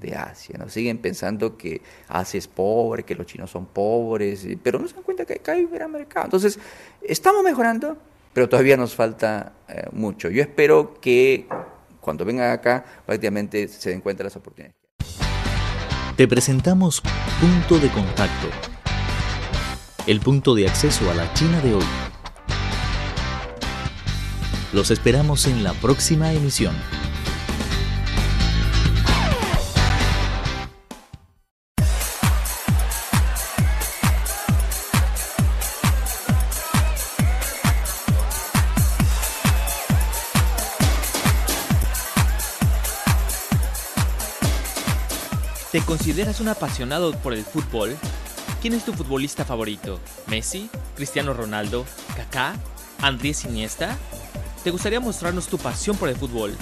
de 0.00 0.14
Asia, 0.14 0.56
¿no? 0.58 0.68
Siguen 0.68 0.98
pensando 0.98 1.56
que 1.56 1.80
Asia 2.08 2.38
es 2.38 2.46
pobre, 2.46 3.04
que 3.04 3.14
los 3.14 3.26
chinos 3.26 3.50
son 3.50 3.66
pobres, 3.66 4.46
pero 4.62 4.78
no 4.78 4.86
se 4.86 4.94
dan 4.94 5.02
cuenta 5.02 5.24
que 5.24 5.34
acá 5.34 5.52
hay 5.52 5.64
un 5.64 5.72
gran 5.72 5.90
mercado. 5.90 6.26
Entonces, 6.26 6.58
estamos 7.02 7.42
mejorando, 7.42 7.96
pero 8.32 8.48
todavía 8.48 8.76
nos 8.76 8.94
falta 8.94 9.52
eh, 9.68 9.84
mucho. 9.92 10.28
Yo 10.28 10.42
espero 10.42 11.00
que 11.00 11.46
cuando 12.00 12.24
vengan 12.24 12.50
acá, 12.52 12.84
prácticamente 13.06 13.66
se 13.68 13.90
den 13.90 14.00
cuenta 14.00 14.22
de 14.22 14.24
las 14.24 14.36
oportunidades. 14.36 14.76
Te 16.16 16.28
presentamos 16.28 17.00
Punto 17.40 17.78
de 17.78 17.88
Contacto, 17.90 18.48
el 20.06 20.20
punto 20.20 20.54
de 20.54 20.68
acceso 20.68 21.10
a 21.10 21.14
la 21.14 21.32
China 21.34 21.60
de 21.60 21.74
hoy. 21.74 22.07
Los 24.72 24.90
esperamos 24.90 25.46
en 25.46 25.64
la 25.64 25.72
próxima 25.72 26.32
emisión. 26.34 26.74
¿Te 45.72 45.80
consideras 45.80 46.40
un 46.40 46.48
apasionado 46.48 47.12
por 47.12 47.32
el 47.32 47.44
fútbol? 47.44 47.96
¿Quién 48.60 48.74
es 48.74 48.84
tu 48.84 48.92
futbolista 48.92 49.46
favorito? 49.46 49.98
¿Messi? 50.26 50.68
¿Cristiano 50.96 51.32
Ronaldo? 51.32 51.86
¿Kaká? 52.16 52.54
¿Andrés 53.00 53.44
Iniesta? 53.44 53.96
¿Te 54.68 54.72
gustaría 54.72 55.00
mostrarnos 55.00 55.46
tu 55.46 55.56
pasión 55.56 55.96
por 55.96 56.10
el 56.10 56.16
fútbol? 56.16 56.54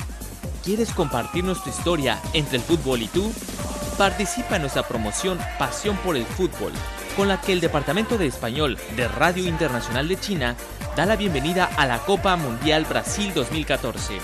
¿Quieres 0.62 0.92
compartirnos 0.92 1.64
tu 1.64 1.70
historia 1.70 2.22
entre 2.34 2.58
el 2.58 2.62
fútbol 2.62 3.02
y 3.02 3.08
tú? 3.08 3.32
Participa 3.98 4.54
en 4.54 4.62
nuestra 4.62 4.86
promoción 4.86 5.40
Pasión 5.58 5.96
por 5.96 6.16
el 6.16 6.24
Fútbol, 6.24 6.70
con 7.16 7.26
la 7.26 7.40
que 7.40 7.52
el 7.52 7.58
Departamento 7.58 8.16
de 8.16 8.28
Español 8.28 8.78
de 8.94 9.08
Radio 9.08 9.44
Internacional 9.44 10.06
de 10.06 10.20
China 10.20 10.54
da 10.94 11.04
la 11.04 11.16
bienvenida 11.16 11.68
a 11.76 11.84
la 11.84 11.98
Copa 11.98 12.36
Mundial 12.36 12.84
Brasil 12.84 13.32
2014. 13.34 14.20